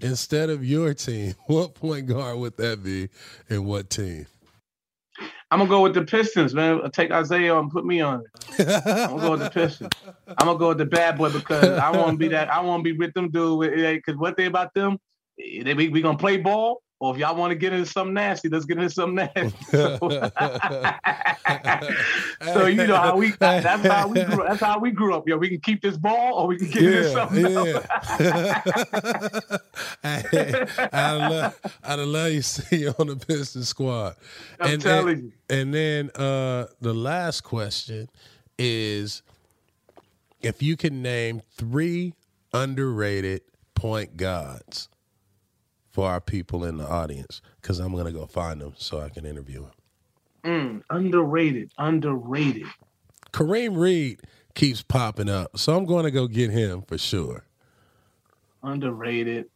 [0.00, 3.08] instead of your team, what point guard would that be
[3.48, 4.26] and what team?
[5.54, 6.80] I'm gonna go with the Pistons, man.
[6.90, 8.68] Take Isaiah and put me on it.
[8.84, 9.92] I'm gonna go with the Pistons.
[10.36, 12.52] I'm gonna go with the bad boy because I want to be that.
[12.52, 13.70] I want to be with them dude.
[13.72, 14.98] Because what they about them,
[15.40, 16.82] eh, they we, we gonna play ball.
[17.00, 19.64] Or if y'all want to get into something nasty, let's get into something nasty.
[19.66, 19.98] So,
[22.54, 25.26] so you know how we that's how we grew that's how we grew up.
[25.28, 27.80] Yo, we can keep this ball or we can get yeah, into something yeah.
[30.04, 34.14] I, I love I love you see you on the Piston squad.
[34.60, 35.32] I'm and telling then, you.
[35.50, 38.08] And then uh the last question
[38.56, 39.22] is
[40.42, 42.14] if you can name three
[42.52, 43.42] underrated
[43.74, 44.88] point guards
[45.94, 49.24] for our people in the audience because I'm gonna go find them so I can
[49.24, 49.70] interview them.
[50.42, 52.66] Mm, underrated, underrated.
[53.32, 54.20] Kareem Reed
[54.56, 57.44] keeps popping up, so I'm going to go get him for sure.
[58.62, 59.46] Underrated.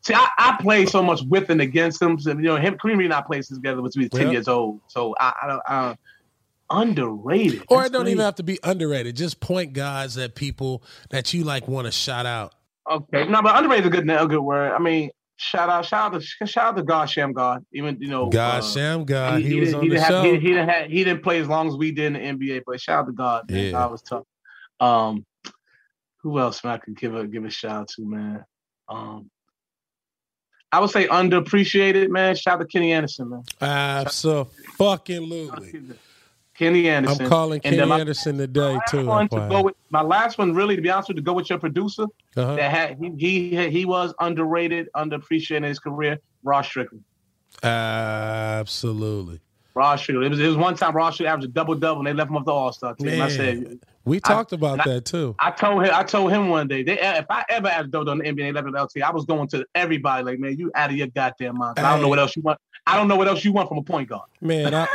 [0.00, 2.18] See, I, I play so much with and against him.
[2.18, 4.32] So, you know, him, Kareem Reed and I played together when we was 10 yep.
[4.32, 4.80] years old.
[4.88, 5.96] So I, I, I
[6.70, 7.64] underrated.
[7.68, 8.12] Or That's it don't crazy.
[8.12, 9.14] even have to be underrated.
[9.16, 12.54] Just point guys that people that you like want to shout out.
[12.90, 14.72] Okay, no, but underrated is a good, a good word.
[14.72, 17.64] I mean, shout out, shout out to shout out to God Shammgod.
[17.72, 19.38] Even you know God uh, Shammgod.
[19.38, 20.22] He, he, he was on he the show.
[20.22, 22.48] Have, he, he, didn't have, he didn't play as long as we did in the
[22.48, 23.50] NBA, but shout out to God.
[23.50, 23.64] Man.
[23.64, 23.70] Yeah.
[23.72, 24.24] God was tough.
[24.80, 25.24] Um,
[26.22, 28.44] who else man, I could give a give a shout out to, man?
[28.88, 29.30] Um,
[30.72, 32.34] I would say underappreciated, man.
[32.34, 33.42] Shout out to Kenny Anderson, man.
[33.60, 34.52] Absolutely.
[36.58, 37.24] Kenny Anderson.
[37.24, 39.04] I'm calling Kenny my, Anderson today too.
[39.04, 41.50] To go with, my last one, really, to be honest with you, to go with
[41.50, 42.04] your producer,
[42.36, 42.56] uh-huh.
[42.56, 46.18] that had he, he he was underrated, underappreciated in his career.
[46.42, 47.04] Rod Strickland.
[47.62, 49.40] Absolutely.
[49.74, 50.26] Rod Strickland.
[50.26, 52.30] It was, it was one time Rod Strickland averaged a double double, and they left
[52.30, 53.08] him off the All Star team.
[53.08, 55.34] Man, I said, we talked I, about that too.
[55.38, 58.18] I, I, told him, I told him one day, they, if I ever double on
[58.18, 61.08] the NBA, level LT, I was going to everybody like, man, you out of your
[61.08, 61.78] goddamn mind.
[61.78, 61.84] Hey.
[61.84, 62.60] I don't know what else you want.
[62.86, 64.28] I don't know what else you want from a point guard.
[64.40, 64.86] Man, I,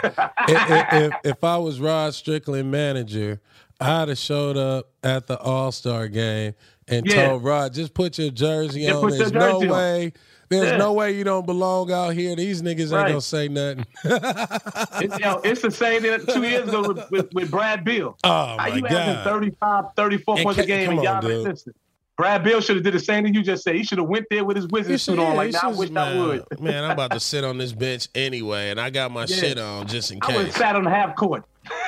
[0.48, 3.42] if, if, if, I was Rod Strickland manager,
[3.82, 6.54] I'd have showed up at the All Star game
[6.88, 7.28] and yeah.
[7.28, 9.10] told Rod, just put your jersey on.
[9.10, 9.68] There's no on.
[9.68, 10.14] way.
[10.52, 10.78] There's yeah.
[10.78, 12.36] no way you don't belong out here.
[12.36, 13.04] These niggas right.
[13.04, 13.86] ain't gonna say nothing.
[14.04, 18.18] it's, you know, it's the same thing two years ago with, with, with Brad Beal.
[18.26, 19.24] Oh my you God.
[19.24, 21.74] 35, 34 points a game and y'all on, listen.
[22.18, 23.76] Brad Beal should have did the same thing you just said.
[23.76, 25.38] He should have went there with his wizard suit on.
[25.38, 26.60] Like, now I wish man, I would.
[26.60, 29.36] man, I'm about to sit on this bench anyway, and I got my yeah.
[29.38, 30.34] shit on just in case.
[30.34, 31.46] I would have sat on the half court.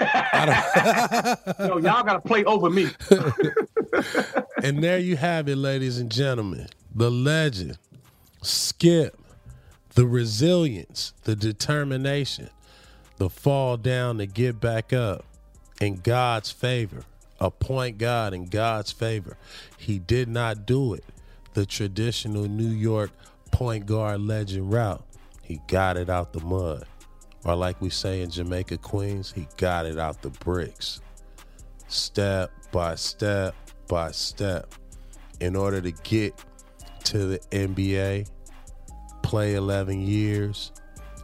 [1.59, 2.87] Yo, y'all got to play over me.
[4.63, 6.67] and there you have it, ladies and gentlemen.
[6.95, 7.77] The legend,
[8.43, 9.19] Skip,
[9.95, 12.49] the resilience, the determination,
[13.17, 15.25] the fall down to get back up
[15.81, 17.03] in God's favor
[17.43, 19.37] a point guard in God's favor.
[19.77, 21.03] He did not do it
[21.53, 23.11] the traditional New York
[23.51, 25.03] point guard legend route.
[25.43, 26.85] He got it out the mud.
[27.43, 31.01] Or like we say in Jamaica, Queens, he got it out the bricks.
[31.89, 33.53] Step by step
[33.89, 34.73] by step.
[35.41, 36.33] In order to get
[37.03, 38.29] to the NBA,
[39.23, 40.71] play 11 years,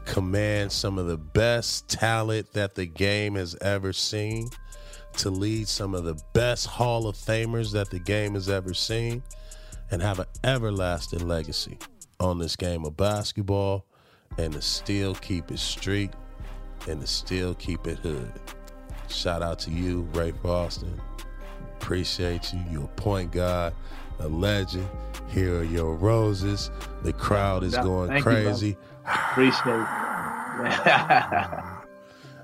[0.06, 4.50] command some of the best talent that the game has ever seen
[5.18, 9.22] to lead some of the best Hall of Famers that the game has ever seen
[9.92, 11.78] and have an everlasting legacy
[12.20, 13.86] on this game of basketball
[14.38, 16.12] and to still keep it street
[16.88, 18.32] and to still keep it hood.
[19.10, 21.02] Shout out to you, Rafer Alston.
[21.78, 22.60] Appreciate you.
[22.72, 23.74] You're a point guard,
[24.20, 24.88] a legend.
[25.28, 26.72] Here are your roses.
[27.04, 28.70] The crowd is going Thank crazy.
[28.70, 31.64] You, Appreciate it.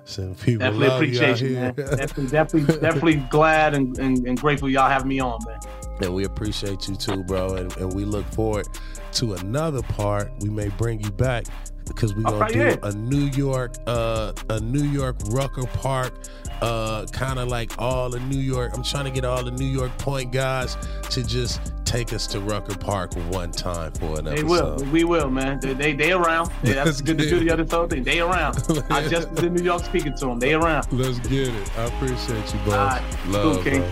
[0.05, 1.73] Some people definitely love appreciate you, you man.
[1.75, 5.59] definitely, definitely, definitely glad and, and, and, grateful y'all have me on, man.
[6.01, 7.55] And we appreciate you too, bro.
[7.55, 8.67] And, and we look forward
[9.15, 10.31] to another part.
[10.41, 11.45] We may bring you back
[11.87, 16.13] because we're gonna do a New York, uh, a New York Rucker Park,
[16.61, 18.71] uh, kind of like all the New York.
[18.75, 20.75] I'm trying to get all the New York point guys
[21.11, 24.35] to just take us to Rucker Park one time for an episode.
[24.37, 24.77] They will.
[24.91, 25.59] We will, man.
[25.59, 26.51] They they, they around.
[26.63, 28.03] They, that's good to do the other thing.
[28.03, 28.57] They around.
[28.89, 30.39] I just was in New York speaking to them.
[30.39, 30.91] They around.
[30.91, 31.77] Let's get it.
[31.77, 32.75] I appreciate you, bro.
[32.75, 33.17] Right.
[33.27, 33.91] Love, cool, bro.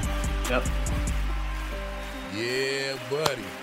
[0.50, 0.66] Yep.
[2.36, 3.63] Yeah, buddy.